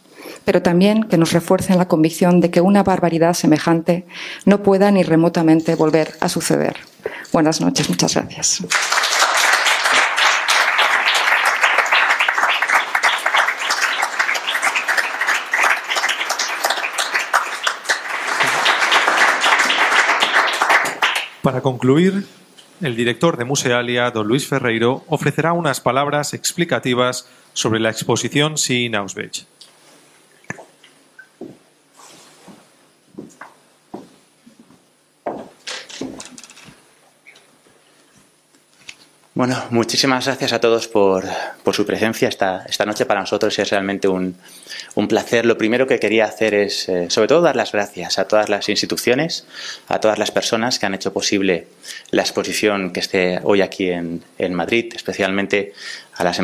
pero 0.45 0.63
también 0.63 1.05
que 1.05 1.19
nos 1.19 1.33
refuerce 1.33 1.73
en 1.73 1.79
la 1.79 1.89
convicción 1.89 2.41
de 2.41 2.51
que 2.51 2.61
una 2.61 2.83
barbaridad 2.83 3.35
semejante 3.35 4.07
no 4.45 4.63
pueda 4.63 4.91
ni 4.91 5.03
remotamente 5.03 5.75
volver 5.75 6.15
a 6.21 6.29
suceder. 6.29 6.77
Buenas 7.33 7.61
noches, 7.61 7.89
muchas 7.89 8.15
gracias. 8.15 8.63
Para 21.45 21.61
concluir, 21.61 22.25
el 22.81 22.97
director 22.97 23.37
de 23.37 23.45
Musealia, 23.45 24.11
don 24.11 24.27
Luis 24.27 24.47
Ferreiro, 24.47 25.05
ofrecerá 25.09 25.53
unas 25.53 25.79
palabras 25.79 26.33
explicativas 26.33 27.29
sobre 27.53 27.81
la 27.81 27.91
exposición 27.91 28.57
Sin 28.57 28.95
Auschwitz. 28.97 29.47
Bueno, 39.37 39.61
muchísimas 39.71 40.27
gracias 40.27 40.53
a 40.53 40.61
todos 40.61 40.87
por, 40.87 41.25
por 41.65 41.75
su 41.75 41.85
presencia 41.85 42.29
esta, 42.29 42.65
esta, 42.69 42.87
noche. 42.87 43.05
Para 43.05 43.19
nosotros 43.19 43.59
es 43.59 43.69
realmente 43.69 44.07
un, 44.07 44.37
un 44.95 45.09
placer. 45.09 45.45
Lo 45.45 45.59
primero 45.59 45.89
que 45.89 45.99
quería 45.99 46.27
hacer 46.27 46.55
es, 46.55 46.89
eh, 46.89 47.11
sobre 47.11 47.27
todo, 47.27 47.41
dar 47.41 47.57
las 47.57 47.73
gracias 47.73 48.21
a 48.21 48.29
todas 48.29 48.49
las 48.49 48.69
instituciones, 48.69 49.45
a 49.89 49.99
todas 49.99 50.21
las 50.21 50.31
personas 50.31 50.79
que 50.79 50.87
han 50.87 50.95
hecho 50.95 51.13
posible 51.13 51.67
la 52.13 52.23
exposición 52.23 52.93
que 52.93 53.01
esté 53.01 53.41
hoy 53.43 53.61
aquí 53.61 53.91
en, 53.91 54.23
en 54.39 54.55
Madrid, 54.55 54.93
especialmente 54.95 55.73
a 56.17 56.25
las, 56.25 56.39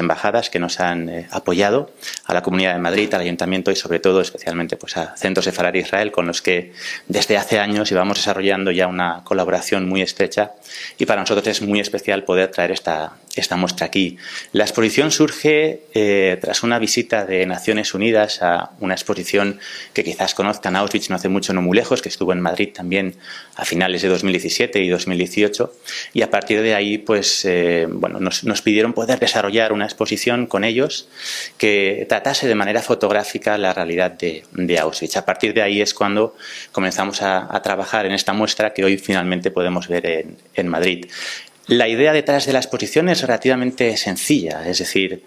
embajadas 0.00 0.50
que 0.50 0.58
nos 0.58 0.80
han 0.80 1.08
eh, 1.08 1.28
apoyado, 1.30 1.90
a 2.24 2.34
la 2.34 2.42
Comunidad 2.42 2.74
de 2.74 2.80
Madrid, 2.80 3.12
al 3.14 3.20
Ayuntamiento 3.20 3.70
y 3.70 3.76
sobre 3.76 4.00
todo 4.00 4.20
especialmente 4.20 4.76
pues, 4.76 4.96
a 4.96 5.16
Centros 5.16 5.46
de 5.46 5.52
Farar 5.52 5.76
Israel 5.76 6.10
con 6.10 6.26
los 6.26 6.42
que 6.42 6.72
desde 7.06 7.36
hace 7.36 7.58
años 7.58 7.88
llevamos 7.88 8.18
desarrollando 8.18 8.70
ya 8.70 8.86
una 8.86 9.22
colaboración 9.24 9.88
muy 9.88 10.02
estrecha 10.02 10.52
y 10.98 11.06
para 11.06 11.20
nosotros 11.20 11.46
es 11.46 11.62
muy 11.62 11.80
especial 11.80 12.24
poder 12.24 12.50
traer 12.50 12.72
esta, 12.72 13.12
esta 13.36 13.56
muestra 13.56 13.86
aquí. 13.86 14.16
La 14.52 14.64
exposición 14.64 15.10
surge 15.10 15.80
eh, 15.94 16.38
tras 16.40 16.62
una 16.62 16.78
visita 16.78 17.24
de 17.24 17.46
Naciones 17.46 17.94
Unidas 17.94 18.42
a 18.42 18.70
una 18.80 18.94
exposición 18.94 19.58
que 19.92 20.04
quizás 20.04 20.34
conozcan 20.34 20.76
Auschwitz 20.76 21.10
no 21.10 21.16
hace 21.16 21.28
mucho, 21.28 21.52
no 21.52 21.62
muy 21.62 21.76
lejos, 21.76 22.02
que 22.02 22.08
estuvo 22.08 22.32
en 22.32 22.40
Madrid 22.40 22.70
también 22.72 23.16
a 23.56 23.64
finales 23.64 24.02
de 24.02 24.08
2017 24.08 24.80
y 24.82 24.88
2018. 24.88 25.72
Y 26.12 26.22
a 26.22 26.30
partir 26.30 26.62
de 26.62 26.74
ahí, 26.74 26.98
pues, 26.98 27.44
eh, 27.44 27.86
bueno, 27.88 28.20
nos, 28.20 28.62
pidieron 28.62 28.92
poder 28.92 29.18
desarrollar 29.18 29.72
una 29.72 29.84
exposición 29.84 30.46
con 30.46 30.64
ellos 30.64 31.08
que 31.58 32.06
tratase 32.08 32.46
de 32.46 32.54
manera 32.54 32.82
fotográfica 32.82 33.58
la 33.58 33.74
realidad 33.74 34.12
de, 34.12 34.44
Auschwitz. 34.78 35.16
A 35.16 35.24
partir 35.24 35.54
de 35.54 35.62
ahí 35.62 35.80
es 35.80 35.94
cuando 35.94 36.36
comenzamos 36.72 37.22
a, 37.22 37.60
trabajar 37.64 38.04
en 38.04 38.12
esta 38.12 38.32
muestra 38.32 38.74
que 38.74 38.84
hoy 38.84 38.98
finalmente 38.98 39.50
podemos 39.50 39.88
ver 39.88 40.26
en 40.54 40.68
Madrid. 40.68 41.06
La 41.66 41.88
idea 41.88 42.12
detrás 42.12 42.44
de 42.44 42.52
la 42.52 42.58
exposición 42.58 43.08
es 43.08 43.22
relativamente 43.22 43.96
sencilla, 43.96 44.68
es 44.68 44.78
decir, 44.78 45.22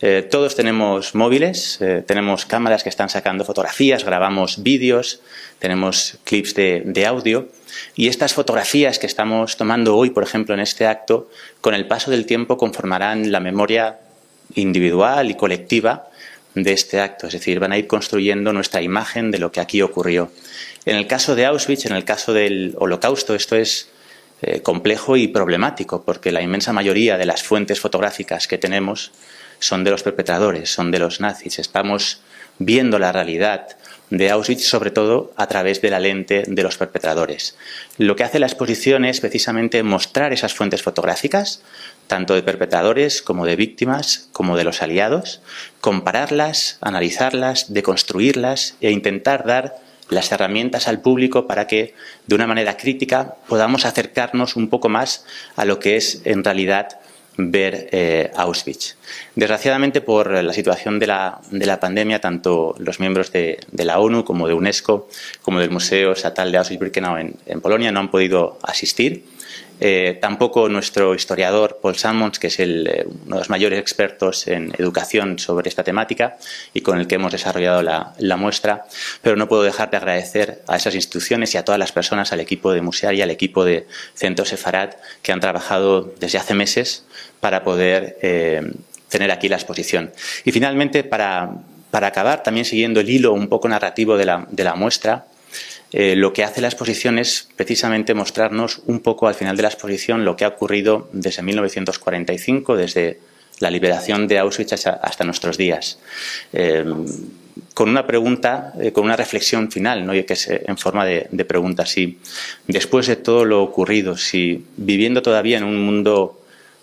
eh, 0.00 0.26
todos 0.28 0.56
tenemos 0.56 1.14
móviles, 1.14 1.78
eh, 1.82 2.02
tenemos 2.06 2.46
cámaras 2.46 2.82
que 2.82 2.88
están 2.88 3.10
sacando 3.10 3.44
fotografías, 3.44 4.02
grabamos 4.02 4.62
vídeos, 4.62 5.20
tenemos 5.58 6.18
clips 6.24 6.54
de, 6.54 7.06
audio 7.06 7.48
y 7.94 8.08
estas 8.08 8.32
fotografías 8.32 8.98
que 8.98 9.06
estamos 9.06 9.58
tomando 9.58 9.94
hoy, 9.94 10.08
por 10.08 10.22
ejemplo, 10.22 10.54
en 10.54 10.60
este 10.60 10.86
acto, 10.86 11.28
con 11.60 11.74
el 11.74 11.86
paso 11.86 12.10
del 12.10 12.24
tiempo 12.24 12.56
conformarán 12.56 13.30
la 13.30 13.40
memoria 13.40 13.98
individual 14.54 15.30
y 15.30 15.34
colectiva 15.34 16.08
de 16.54 16.72
este 16.72 17.00
acto, 17.00 17.26
es 17.26 17.34
decir, 17.34 17.60
van 17.60 17.72
a 17.72 17.78
ir 17.78 17.86
construyendo 17.86 18.54
nuestra 18.54 18.80
imagen 18.80 19.30
de 19.30 19.38
lo 19.38 19.52
que 19.52 19.60
aquí 19.60 19.82
ocurrió. 19.82 20.30
En 20.86 20.96
el 20.96 21.06
caso 21.06 21.34
de 21.34 21.44
Auschwitz, 21.46 21.86
en 21.86 21.94
el 21.94 22.04
caso 22.04 22.32
del 22.32 22.74
Holocausto, 22.78 23.34
esto 23.34 23.56
es 23.56 23.88
eh, 24.46 24.60
complejo 24.60 25.16
y 25.16 25.28
problemático, 25.28 26.04
porque 26.04 26.30
la 26.30 26.42
inmensa 26.42 26.74
mayoría 26.74 27.16
de 27.16 27.24
las 27.24 27.42
fuentes 27.42 27.80
fotográficas 27.80 28.46
que 28.46 28.58
tenemos 28.58 29.10
son 29.58 29.84
de 29.84 29.90
los 29.90 30.02
perpetradores, 30.02 30.70
son 30.70 30.90
de 30.90 30.98
los 30.98 31.18
nazis. 31.18 31.58
Estamos 31.58 32.20
viendo 32.58 32.98
la 32.98 33.10
realidad 33.10 33.68
de 34.10 34.30
Auschwitz, 34.30 34.64
sobre 34.64 34.90
todo 34.90 35.32
a 35.36 35.46
través 35.46 35.80
de 35.80 35.88
la 35.88 35.98
lente 35.98 36.44
de 36.46 36.62
los 36.62 36.76
perpetradores. 36.76 37.56
Lo 37.96 38.16
que 38.16 38.24
hace 38.24 38.38
la 38.38 38.46
exposición 38.46 39.06
es 39.06 39.20
precisamente 39.20 39.82
mostrar 39.82 40.34
esas 40.34 40.52
fuentes 40.52 40.82
fotográficas, 40.82 41.62
tanto 42.06 42.34
de 42.34 42.42
perpetradores 42.42 43.22
como 43.22 43.46
de 43.46 43.56
víctimas, 43.56 44.28
como 44.32 44.58
de 44.58 44.64
los 44.64 44.82
aliados, 44.82 45.40
compararlas, 45.80 46.76
analizarlas, 46.82 47.72
deconstruirlas 47.72 48.76
e 48.82 48.90
intentar 48.90 49.46
dar 49.46 49.76
las 50.08 50.30
herramientas 50.32 50.88
al 50.88 51.00
público 51.00 51.46
para 51.46 51.66
que 51.66 51.94
de 52.26 52.34
una 52.34 52.46
manera 52.46 52.76
crítica 52.76 53.36
podamos 53.48 53.84
acercarnos 53.84 54.56
un 54.56 54.68
poco 54.68 54.88
más 54.88 55.24
a 55.56 55.64
lo 55.64 55.78
que 55.78 55.96
es 55.96 56.22
en 56.24 56.44
realidad 56.44 57.00
ver 57.36 57.88
eh, 57.90 58.30
Auschwitz. 58.36 58.96
Desgraciadamente, 59.34 60.00
por 60.00 60.30
la 60.30 60.52
situación 60.52 60.98
de 60.98 61.06
la, 61.06 61.78
pandemia, 61.80 62.20
tanto 62.20 62.74
los 62.78 63.00
miembros 63.00 63.32
de, 63.32 63.58
la 63.72 63.98
ONU 63.98 64.24
como 64.24 64.46
de 64.46 64.54
UNESCO, 64.54 65.08
como 65.42 65.60
del 65.60 65.70
Museo 65.70 66.12
Estatal 66.12 66.52
de 66.52 66.58
Auschwitz-Birkenau 66.58 67.34
en, 67.46 67.60
Polonia, 67.60 67.90
no 67.92 68.00
han 68.00 68.10
podido 68.10 68.58
asistir. 68.62 69.24
Eh, 69.80 70.18
tampoco 70.20 70.68
nuestro 70.68 71.14
historiador 71.14 71.80
Paul 71.82 71.96
Salmons, 71.96 72.38
que 72.38 72.46
es 72.46 72.60
eh, 72.60 72.66
uno 73.06 73.36
de 73.36 73.40
los 73.40 73.50
mayores 73.50 73.78
expertos 73.78 74.46
en 74.46 74.72
educación 74.78 75.38
sobre 75.38 75.68
esta 75.68 75.82
temática 75.82 76.36
y 76.72 76.80
con 76.80 76.98
el 76.98 77.06
que 77.06 77.16
hemos 77.16 77.32
desarrollado 77.32 77.82
la, 77.82 78.36
muestra, 78.36 78.84
pero 79.22 79.36
no 79.36 79.48
puedo 79.48 79.62
dejar 79.62 79.90
de 79.90 79.96
agradecer 79.96 80.62
a 80.68 80.76
esas 80.76 80.94
instituciones 80.94 81.54
y 81.54 81.58
a 81.58 81.64
todas 81.64 81.78
las 81.78 81.92
personas, 81.92 82.32
al 82.32 82.40
equipo 82.40 82.72
de 82.72 82.82
y 83.12 83.22
al 83.22 83.30
equipo 83.30 83.64
de 83.64 83.86
Centro 84.14 84.44
Sefarad, 84.44 84.90
que 85.22 85.32
han 85.32 85.40
trabajado 85.40 86.12
desde 86.20 86.38
hace 86.38 86.54
meses 86.54 87.04
para 87.40 87.64
poder 87.64 88.18
eh, 88.22 88.72
tener 89.08 89.30
aquí 89.30 89.48
la 89.48 89.56
exposición. 89.56 90.12
Y 90.44 90.52
finalmente, 90.52 91.04
para, 91.04 91.50
acabar, 91.92 92.42
también 92.42 92.64
siguiendo 92.64 93.00
el 93.00 93.08
hilo 93.08 93.32
un 93.32 93.48
poco 93.48 93.68
narrativo 93.68 94.16
de 94.16 94.24
la 94.24 94.74
muestra, 94.76 95.26
eh, 95.96 96.16
lo 96.16 96.32
que 96.32 96.42
hace 96.42 96.60
la 96.60 96.66
exposición 96.66 97.20
es 97.20 97.46
precisamente 97.54 98.14
mostrarnos 98.14 98.82
un 98.86 98.98
poco 98.98 99.28
al 99.28 99.36
final 99.36 99.56
de 99.56 99.62
la 99.62 99.68
exposición 99.68 100.24
lo 100.24 100.34
que 100.34 100.44
ha 100.44 100.48
ocurrido 100.48 101.08
desde 101.12 101.40
1945, 101.42 102.76
desde 102.76 103.20
la 103.60 103.70
liberación 103.70 104.26
de 104.26 104.40
Auschwitz 104.40 104.72
hasta, 104.72 105.24
nuestros 105.24 105.56
días. 105.56 106.00
Eh, 106.52 106.84
con 107.74 107.90
una 107.90 108.08
pregunta, 108.08 108.72
eh, 108.80 108.90
con 108.90 109.04
una 109.04 109.14
reflexión 109.14 109.70
final, 109.70 110.04
que 110.26 110.32
es 110.32 110.48
en 110.48 110.76
forma 110.76 111.04
de, 111.04 111.28
de 111.30 111.44
pregunta, 111.44 111.86
si 111.86 112.18
después 112.66 113.06
de 113.06 113.14
todo 113.14 113.44
lo 113.44 113.62
ocurrido, 113.62 114.16
si 114.16 114.64
viviendo 114.76 115.22
todavía 115.22 115.58
en 115.58 115.64
un 115.64 115.80
mundo 115.80 116.40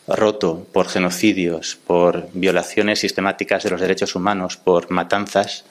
roto 0.07 0.65
por 0.71 0.87
genocidios, 0.87 1.77
por 1.85 2.29
violaciones 2.33 2.99
sistemáticas 2.99 3.63
de 3.63 3.71
los 3.71 3.81
derechos 3.81 4.15
humanos, 4.15 4.55
por 4.55 4.89
matanzas, 4.89 5.65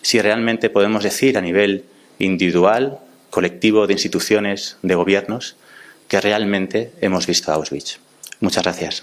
si 0.00 0.18
realmente 0.22 0.70
podemos 0.70 1.04
decir 1.04 1.36
a 1.36 1.42
nivel 1.42 1.84
individual, 2.20 3.00
colectivo, 3.30 3.86
de 3.86 3.94
instituciones, 3.94 4.76
de 4.82 4.94
gobiernos, 4.94 5.56
que 6.08 6.20
realmente 6.20 6.92
hemos 7.00 7.26
visto 7.26 7.50
a 7.50 7.54
Auschwitz. 7.54 7.98
Muchas 8.40 8.62
gracias. 8.62 9.02